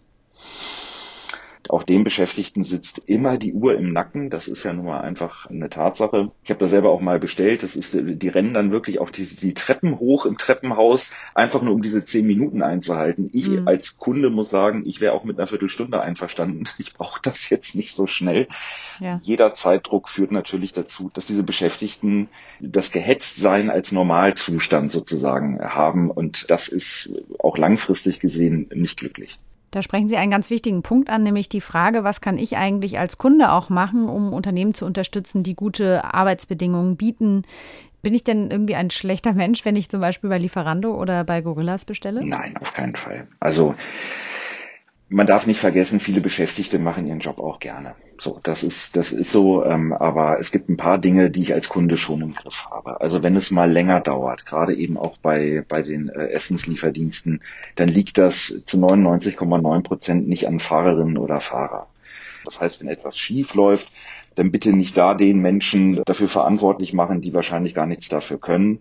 Auch 1.70 1.84
dem 1.84 2.04
Beschäftigten 2.04 2.64
sitzt 2.64 3.04
immer 3.06 3.38
die 3.38 3.54
Uhr 3.54 3.78
im 3.78 3.94
Nacken. 3.94 4.32
Das 4.32 4.48
ist 4.48 4.64
ja 4.64 4.74
nun 4.74 4.86
mal 4.86 5.02
einfach 5.02 5.46
eine 5.46 5.70
Tatsache. 5.70 6.32
Ich 6.44 6.50
habe 6.50 6.60
das 6.60 6.72
selber 6.72 6.90
auch 6.90 7.00
mal 7.00 7.20
bestellt. 7.20 7.62
Das 7.62 7.76
ist, 7.76 7.96
die 7.96 8.28
rennen 8.28 8.56
dann 8.56 8.72
wirklich 8.72 8.98
auch 8.98 9.12
die, 9.12 9.26
die 9.26 9.54
Treppen 9.54 10.00
hoch 10.00 10.26
im 10.26 10.40
Treppenhaus, 10.40 11.12
einfach 11.36 11.62
nur 11.62 11.76
um 11.76 11.84
diese 11.84 12.04
zehn 12.04 12.26
Minuten 12.26 12.64
einzuhalten. 12.64 13.30
Ich 13.34 13.48
mhm. 13.48 13.68
als 13.68 14.00
Kunde 14.00 14.32
muss 14.32 14.50
sagen, 14.50 14.82
ich 14.88 15.00
wäre 15.00 15.14
auch 15.14 15.24
mit 15.24 15.38
einer 15.38 15.46
Viertelstunde 15.46 16.02
einverstanden. 16.02 16.64
Ich 16.80 16.94
brauche 16.94 17.20
das 17.22 17.50
jetzt 17.50 17.76
nicht 17.76 17.94
so 17.94 18.08
schnell. 18.08 18.48
Ja. 19.00 19.20
Jeder 19.22 19.54
Zeitdruck 19.54 20.10
führt 20.10 20.32
natürlich 20.32 20.72
dazu, 20.72 21.12
dass 21.14 21.26
diese 21.26 21.44
Beschäftigten 21.44 22.30
das 22.62 22.92
Gehetztsein 22.92 23.70
als 23.70 23.92
Normalzustand 23.92 24.92
sozusagen 24.92 25.60
haben. 25.62 26.10
Und 26.10 26.50
das 26.50 26.68
ist 26.70 27.22
auch 27.38 27.58
langfristig 27.58 28.22
gesehen 28.22 28.70
nicht 28.74 28.98
glücklich. 28.98 29.38
Da 29.72 29.82
sprechen 29.82 30.10
Sie 30.10 30.18
einen 30.18 30.32
ganz 30.32 30.50
wichtigen 30.50 30.82
Punkt 30.82 31.10
an, 31.10 31.24
nämlich 31.24 31.50
die 31.50 31.62
Frage, 31.62 32.04
was 32.04 32.22
kann 32.22 32.38
ich 32.38 32.58
eigentlich 32.58 33.00
als 33.00 33.18
Kunde 33.18 33.52
auch 33.52 33.70
machen, 33.70 34.10
um 34.10 34.34
Unternehmen 34.34 34.74
zu 34.74 34.86
unterstützen, 34.86 35.44
die 35.44 35.56
gute 35.56 36.04
Arbeitsbedingungen 36.14 36.98
bieten. 36.98 37.44
Bin 38.02 38.14
ich 38.14 38.24
denn 38.24 38.50
irgendwie 38.50 38.76
ein 38.76 38.90
schlechter 38.90 39.34
Mensch, 39.34 39.66
wenn 39.66 39.76
ich 39.76 39.90
zum 39.90 40.00
Beispiel 40.00 40.30
bei 40.30 40.38
Lieferando 40.38 40.96
oder 40.96 41.24
bei 41.24 41.42
Gorillas 41.42 41.86
bestelle? 41.86 42.26
Nein, 42.26 42.56
auf 42.58 42.74
keinen 42.74 42.96
Fall. 42.96 43.28
Also 43.40 43.76
man 45.10 45.28
darf 45.28 45.48
nicht 45.48 45.60
vergessen, 45.60 46.00
viele 46.00 46.22
Beschäftigte 46.22 46.80
machen 46.80 47.08
ihren 47.08 47.20
Job 47.20 47.40
auch 47.40 47.60
gerne. 47.60 47.96
So, 48.20 48.40
das 48.44 48.64
ist, 48.64 48.96
das 48.96 49.12
ist 49.12 49.32
so, 49.32 49.66
ähm, 49.66 49.94
aber 49.94 50.40
es 50.40 50.52
gibt 50.52 50.70
ein 50.70 50.78
paar 50.78 50.98
Dinge, 50.98 51.32
die 51.32 51.42
ich 51.42 51.54
als 51.54 51.70
Kunde 51.70 51.98
schon 51.98 52.22
im 52.22 52.36
Griff 52.36 52.68
habe. 52.70 53.02
Also 53.02 53.24
wenn 53.24 53.36
es 53.36 53.50
mal 53.50 53.72
länger 53.72 54.02
dauert, 54.02 54.46
gerade 54.46 54.76
eben 54.76 54.98
auch 54.98 55.18
bei, 55.18 55.64
bei 55.68 55.82
den 55.82 56.10
äh, 56.10 56.28
Essenslieferdiensten, 56.28 57.42
dann 57.76 57.90
liegt 57.90 58.18
das 58.18 58.66
zu 58.66 58.78
99,9 58.78 59.84
Prozent 59.84 60.28
nicht 60.28 60.48
an 60.48 60.60
Fahrerinnen 60.60 61.18
oder 61.18 61.40
Fahrer. 61.40 61.88
Das 62.46 62.60
heißt, 62.62 62.82
wenn 62.82 62.88
etwas 62.88 63.18
schief 63.18 63.54
läuft, 63.54 63.90
dann 64.36 64.52
bitte 64.52 64.74
nicht 64.74 64.96
da 64.96 65.16
den 65.16 65.40
Menschen 65.40 66.02
dafür 66.06 66.28
verantwortlich 66.28 66.94
machen, 66.94 67.22
die 67.22 67.34
wahrscheinlich 67.34 67.74
gar 67.74 67.86
nichts 67.86 68.10
dafür 68.10 68.40
können. 68.40 68.80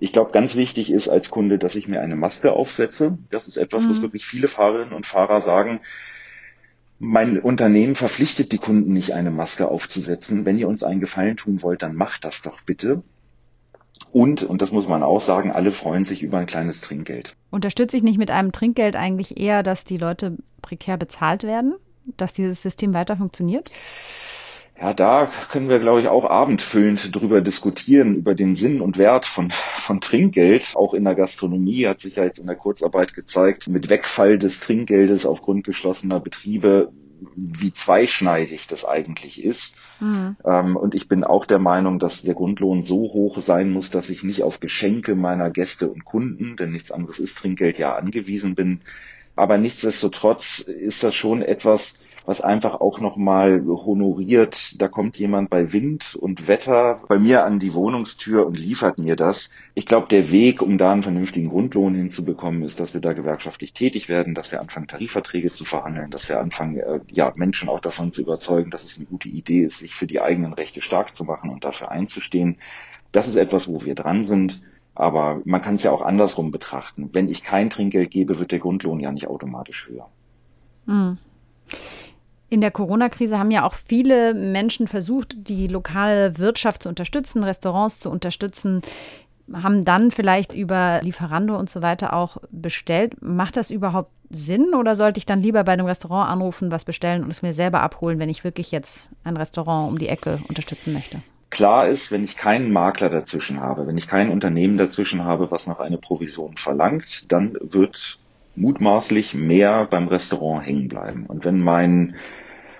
Ich 0.00 0.12
glaube, 0.12 0.32
ganz 0.32 0.54
wichtig 0.54 0.90
ist 0.90 1.08
als 1.08 1.30
Kunde, 1.30 1.58
dass 1.58 1.74
ich 1.74 1.88
mir 1.88 2.00
eine 2.00 2.16
Maske 2.16 2.52
aufsetze. 2.52 3.18
Das 3.30 3.48
ist 3.48 3.56
etwas, 3.56 3.82
mhm. 3.82 3.90
was 3.90 4.02
wirklich 4.02 4.26
viele 4.26 4.48
Fahrerinnen 4.48 4.92
und 4.92 5.06
Fahrer 5.06 5.40
sagen. 5.40 5.80
Mein 6.98 7.38
Unternehmen 7.40 7.94
verpflichtet 7.94 8.52
die 8.52 8.58
Kunden 8.58 8.92
nicht, 8.92 9.12
eine 9.12 9.30
Maske 9.30 9.68
aufzusetzen. 9.68 10.44
Wenn 10.44 10.58
ihr 10.58 10.68
uns 10.68 10.82
einen 10.82 11.00
Gefallen 11.00 11.36
tun 11.36 11.62
wollt, 11.62 11.82
dann 11.82 11.94
macht 11.94 12.24
das 12.24 12.42
doch 12.42 12.60
bitte. 12.62 13.02
Und, 14.12 14.44
und 14.44 14.62
das 14.62 14.70
muss 14.70 14.86
man 14.88 15.02
auch 15.02 15.20
sagen, 15.20 15.50
alle 15.50 15.72
freuen 15.72 16.04
sich 16.04 16.22
über 16.22 16.38
ein 16.38 16.46
kleines 16.46 16.80
Trinkgeld. 16.80 17.34
Unterstütze 17.50 17.96
ich 17.96 18.02
nicht 18.02 18.18
mit 18.18 18.30
einem 18.30 18.52
Trinkgeld 18.52 18.96
eigentlich 18.96 19.40
eher, 19.40 19.62
dass 19.62 19.84
die 19.84 19.96
Leute 19.96 20.36
prekär 20.62 20.96
bezahlt 20.96 21.42
werden? 21.42 21.74
Dass 22.16 22.32
dieses 22.32 22.62
System 22.62 22.94
weiter 22.94 23.16
funktioniert? 23.16 23.72
Ja, 24.80 24.92
da 24.92 25.30
können 25.50 25.68
wir, 25.68 25.78
glaube 25.78 26.00
ich, 26.00 26.08
auch 26.08 26.24
abendfüllend 26.24 27.14
drüber 27.14 27.40
diskutieren, 27.40 28.16
über 28.16 28.34
den 28.34 28.56
Sinn 28.56 28.80
und 28.80 28.98
Wert 28.98 29.24
von, 29.24 29.50
von 29.52 30.00
Trinkgeld. 30.00 30.72
Auch 30.74 30.94
in 30.94 31.04
der 31.04 31.14
Gastronomie 31.14 31.86
hat 31.86 32.00
sich 32.00 32.16
ja 32.16 32.24
jetzt 32.24 32.38
in 32.38 32.46
der 32.46 32.56
Kurzarbeit 32.56 33.14
gezeigt, 33.14 33.68
mit 33.68 33.88
Wegfall 33.88 34.38
des 34.38 34.58
Trinkgeldes 34.60 35.26
aufgrund 35.26 35.64
geschlossener 35.64 36.18
Betriebe, 36.18 36.92
wie 37.36 37.72
zweischneidig 37.72 38.66
das 38.66 38.84
eigentlich 38.84 39.42
ist. 39.42 39.76
Mhm. 40.00 40.36
Ähm, 40.44 40.76
und 40.76 40.96
ich 40.96 41.06
bin 41.06 41.22
auch 41.22 41.46
der 41.46 41.60
Meinung, 41.60 42.00
dass 42.00 42.22
der 42.22 42.34
Grundlohn 42.34 42.82
so 42.82 42.96
hoch 42.96 43.40
sein 43.40 43.70
muss, 43.70 43.90
dass 43.90 44.08
ich 44.08 44.24
nicht 44.24 44.42
auf 44.42 44.58
Geschenke 44.58 45.14
meiner 45.14 45.50
Gäste 45.50 45.88
und 45.88 46.04
Kunden, 46.04 46.56
denn 46.56 46.70
nichts 46.70 46.90
anderes 46.90 47.20
ist 47.20 47.38
Trinkgeld 47.38 47.78
ja 47.78 47.94
angewiesen 47.94 48.56
bin. 48.56 48.80
Aber 49.36 49.56
nichtsdestotrotz 49.56 50.58
ist 50.58 51.02
das 51.02 51.14
schon 51.14 51.42
etwas, 51.42 51.94
was 52.26 52.40
einfach 52.40 52.80
auch 52.80 53.00
nochmal 53.00 53.62
honoriert. 53.66 54.80
Da 54.80 54.88
kommt 54.88 55.18
jemand 55.18 55.50
bei 55.50 55.72
Wind 55.72 56.14
und 56.14 56.48
Wetter 56.48 57.02
bei 57.08 57.18
mir 57.18 57.44
an 57.44 57.58
die 57.58 57.74
Wohnungstür 57.74 58.46
und 58.46 58.58
liefert 58.58 58.98
mir 58.98 59.16
das. 59.16 59.50
Ich 59.74 59.86
glaube, 59.86 60.08
der 60.08 60.30
Weg, 60.30 60.62
um 60.62 60.78
da 60.78 60.92
einen 60.92 61.02
vernünftigen 61.02 61.50
Grundlohn 61.50 61.94
hinzubekommen, 61.94 62.62
ist, 62.62 62.80
dass 62.80 62.94
wir 62.94 63.00
da 63.00 63.12
gewerkschaftlich 63.12 63.72
tätig 63.72 64.08
werden, 64.08 64.34
dass 64.34 64.52
wir 64.52 64.60
anfangen, 64.60 64.86
Tarifverträge 64.86 65.52
zu 65.52 65.64
verhandeln, 65.64 66.10
dass 66.10 66.28
wir 66.28 66.40
anfangen, 66.40 66.78
äh, 66.78 67.00
ja, 67.10 67.32
Menschen 67.36 67.68
auch 67.68 67.80
davon 67.80 68.12
zu 68.12 68.22
überzeugen, 68.22 68.70
dass 68.70 68.84
es 68.84 68.96
eine 68.96 69.06
gute 69.06 69.28
Idee 69.28 69.62
ist, 69.62 69.78
sich 69.78 69.94
für 69.94 70.06
die 70.06 70.20
eigenen 70.20 70.54
Rechte 70.54 70.80
stark 70.80 71.14
zu 71.14 71.24
machen 71.24 71.50
und 71.50 71.64
dafür 71.64 71.90
einzustehen. 71.90 72.56
Das 73.12 73.28
ist 73.28 73.36
etwas, 73.36 73.68
wo 73.68 73.84
wir 73.84 73.94
dran 73.94 74.24
sind. 74.24 74.62
Aber 74.96 75.40
man 75.44 75.60
kann 75.60 75.74
es 75.74 75.82
ja 75.82 75.90
auch 75.90 76.02
andersrum 76.02 76.52
betrachten. 76.52 77.10
Wenn 77.12 77.28
ich 77.28 77.42
kein 77.42 77.68
Trinkgeld 77.68 78.12
gebe, 78.12 78.38
wird 78.38 78.52
der 78.52 78.60
Grundlohn 78.60 79.00
ja 79.00 79.10
nicht 79.10 79.26
automatisch 79.26 79.88
höher. 79.88 80.08
Mhm. 80.86 81.18
In 82.50 82.60
der 82.60 82.70
Corona-Krise 82.70 83.38
haben 83.38 83.50
ja 83.50 83.64
auch 83.64 83.74
viele 83.74 84.34
Menschen 84.34 84.86
versucht, 84.86 85.48
die 85.48 85.66
lokale 85.66 86.38
Wirtschaft 86.38 86.82
zu 86.82 86.88
unterstützen, 86.88 87.42
Restaurants 87.42 88.00
zu 88.00 88.10
unterstützen, 88.10 88.82
haben 89.52 89.84
dann 89.84 90.10
vielleicht 90.10 90.52
über 90.52 91.00
Lieferando 91.02 91.56
und 91.56 91.68
so 91.68 91.82
weiter 91.82 92.12
auch 92.12 92.38
bestellt. 92.50 93.20
Macht 93.20 93.56
das 93.56 93.70
überhaupt 93.70 94.10
Sinn 94.30 94.74
oder 94.74 94.96
sollte 94.96 95.18
ich 95.18 95.26
dann 95.26 95.42
lieber 95.42 95.64
bei 95.64 95.72
einem 95.72 95.86
Restaurant 95.86 96.30
anrufen, 96.30 96.70
was 96.70 96.84
bestellen 96.84 97.22
und 97.22 97.30
es 97.30 97.42
mir 97.42 97.52
selber 97.52 97.82
abholen, 97.82 98.18
wenn 98.18 98.30
ich 98.30 98.44
wirklich 98.44 98.70
jetzt 98.70 99.10
ein 99.22 99.36
Restaurant 99.36 99.90
um 99.90 99.98
die 99.98 100.08
Ecke 100.08 100.40
unterstützen 100.48 100.92
möchte? 100.92 101.22
Klar 101.50 101.86
ist, 101.86 102.10
wenn 102.10 102.24
ich 102.24 102.36
keinen 102.36 102.72
Makler 102.72 103.10
dazwischen 103.10 103.60
habe, 103.60 103.86
wenn 103.86 103.96
ich 103.96 104.08
kein 104.08 104.30
Unternehmen 104.30 104.76
dazwischen 104.76 105.22
habe, 105.22 105.50
was 105.50 105.66
noch 105.66 105.78
eine 105.78 105.98
Provision 105.98 106.56
verlangt, 106.56 107.30
dann 107.30 107.56
wird 107.60 108.18
mutmaßlich 108.56 109.34
mehr 109.34 109.86
beim 109.86 110.08
Restaurant 110.08 110.66
hängen 110.66 110.88
bleiben. 110.88 111.26
Und 111.26 111.44
wenn 111.44 111.60
mein 111.60 112.16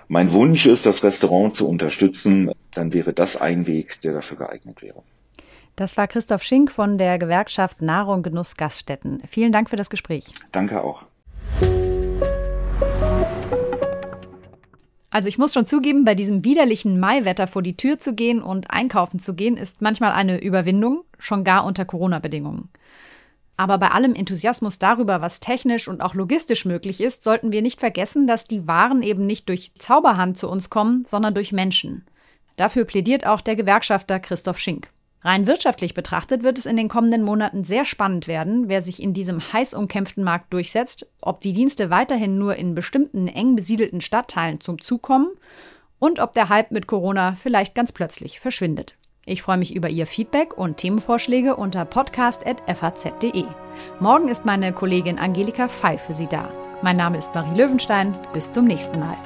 mein 0.07 0.31
Wunsch 0.31 0.65
ist, 0.65 0.85
das 0.85 1.03
Restaurant 1.03 1.55
zu 1.55 1.67
unterstützen, 1.67 2.51
dann 2.73 2.93
wäre 2.93 3.13
das 3.13 3.37
ein 3.37 3.65
Weg, 3.65 4.01
der 4.01 4.13
dafür 4.13 4.37
geeignet 4.37 4.81
wäre. 4.81 5.01
Das 5.75 5.97
war 5.97 6.07
Christoph 6.07 6.43
Schink 6.43 6.71
von 6.71 6.97
der 6.97 7.17
Gewerkschaft 7.17 7.81
Nahrung 7.81 8.23
Genuss 8.23 8.55
Gaststätten. 8.55 9.21
Vielen 9.27 9.51
Dank 9.51 9.69
für 9.69 9.75
das 9.75 9.89
Gespräch. 9.89 10.31
Danke 10.51 10.81
auch. 10.81 11.03
Also 15.09 15.29
ich 15.29 15.37
muss 15.37 15.53
schon 15.53 15.65
zugeben, 15.65 16.03
bei 16.03 16.13
diesem 16.13 16.43
widerlichen 16.43 16.99
Maiwetter 16.99 17.47
vor 17.47 17.61
die 17.61 17.77
Tür 17.77 17.99
zu 17.99 18.15
gehen 18.15 18.41
und 18.41 18.69
einkaufen 18.69 19.19
zu 19.19 19.33
gehen, 19.33 19.55
ist 19.55 19.81
manchmal 19.81 20.11
eine 20.11 20.41
Überwindung, 20.41 21.05
schon 21.19 21.45
gar 21.45 21.65
unter 21.65 21.85
Corona-Bedingungen. 21.85 22.69
Aber 23.57 23.77
bei 23.77 23.89
allem 23.89 24.15
Enthusiasmus 24.15 24.79
darüber, 24.79 25.21
was 25.21 25.39
technisch 25.39 25.87
und 25.87 26.01
auch 26.01 26.13
logistisch 26.13 26.65
möglich 26.65 26.99
ist, 26.99 27.23
sollten 27.23 27.51
wir 27.51 27.61
nicht 27.61 27.79
vergessen, 27.79 28.27
dass 28.27 28.43
die 28.43 28.67
Waren 28.67 29.01
eben 29.01 29.25
nicht 29.25 29.47
durch 29.47 29.71
Zauberhand 29.79 30.37
zu 30.37 30.49
uns 30.49 30.69
kommen, 30.69 31.05
sondern 31.05 31.33
durch 31.33 31.51
Menschen. 31.51 32.05
Dafür 32.57 32.85
plädiert 32.85 33.25
auch 33.25 33.41
der 33.41 33.55
Gewerkschafter 33.55 34.19
Christoph 34.19 34.59
Schink. 34.59 34.89
Rein 35.21 35.47
wirtschaftlich 35.47 35.95
betrachtet 35.95 36.43
wird 36.43 36.59
es 36.59 36.67
in 36.67 36.77
den 36.77 36.87
kommenden 36.87 37.23
Monaten 37.23 37.63
sehr 37.63 37.83
spannend 37.85 38.27
werden, 38.27 38.69
wer 38.69 38.83
sich 38.83 39.01
in 39.01 39.13
diesem 39.13 39.41
heiß 39.53 39.73
umkämpften 39.73 40.23
Markt 40.23 40.53
durchsetzt, 40.53 41.09
ob 41.19 41.41
die 41.41 41.53
Dienste 41.53 41.89
weiterhin 41.89 42.37
nur 42.37 42.55
in 42.57 42.75
bestimmten 42.75 43.27
eng 43.27 43.55
besiedelten 43.55 44.01
Stadtteilen 44.01 44.61
zum 44.61 44.79
Zug 44.79 45.01
kommen 45.01 45.29
und 45.97 46.19
ob 46.19 46.33
der 46.33 46.49
Hype 46.49 46.69
mit 46.69 46.85
Corona 46.85 47.35
vielleicht 47.41 47.73
ganz 47.73 47.91
plötzlich 47.91 48.39
verschwindet. 48.39 48.97
Ich 49.27 49.41
freue 49.41 49.57
mich 49.57 49.75
über 49.75 49.89
Ihr 49.89 50.05
Feedback 50.05 50.55
und 50.55 50.77
Themenvorschläge 50.77 51.55
unter 51.55 51.83
podcast.faz.de. 51.83 53.43
Morgen 53.99 54.27
ist 54.27 54.45
meine 54.45 54.71
Kollegin 54.71 55.17
Angelika 55.17 55.67
Fei 55.67 55.97
für 55.97 56.13
Sie 56.13 56.27
da. 56.27 56.51
Mein 56.83 56.97
Name 56.97 57.17
ist 57.17 57.33
Marie 57.33 57.57
Löwenstein. 57.57 58.15
Bis 58.33 58.51
zum 58.51 58.65
nächsten 58.65 58.99
Mal. 58.99 59.17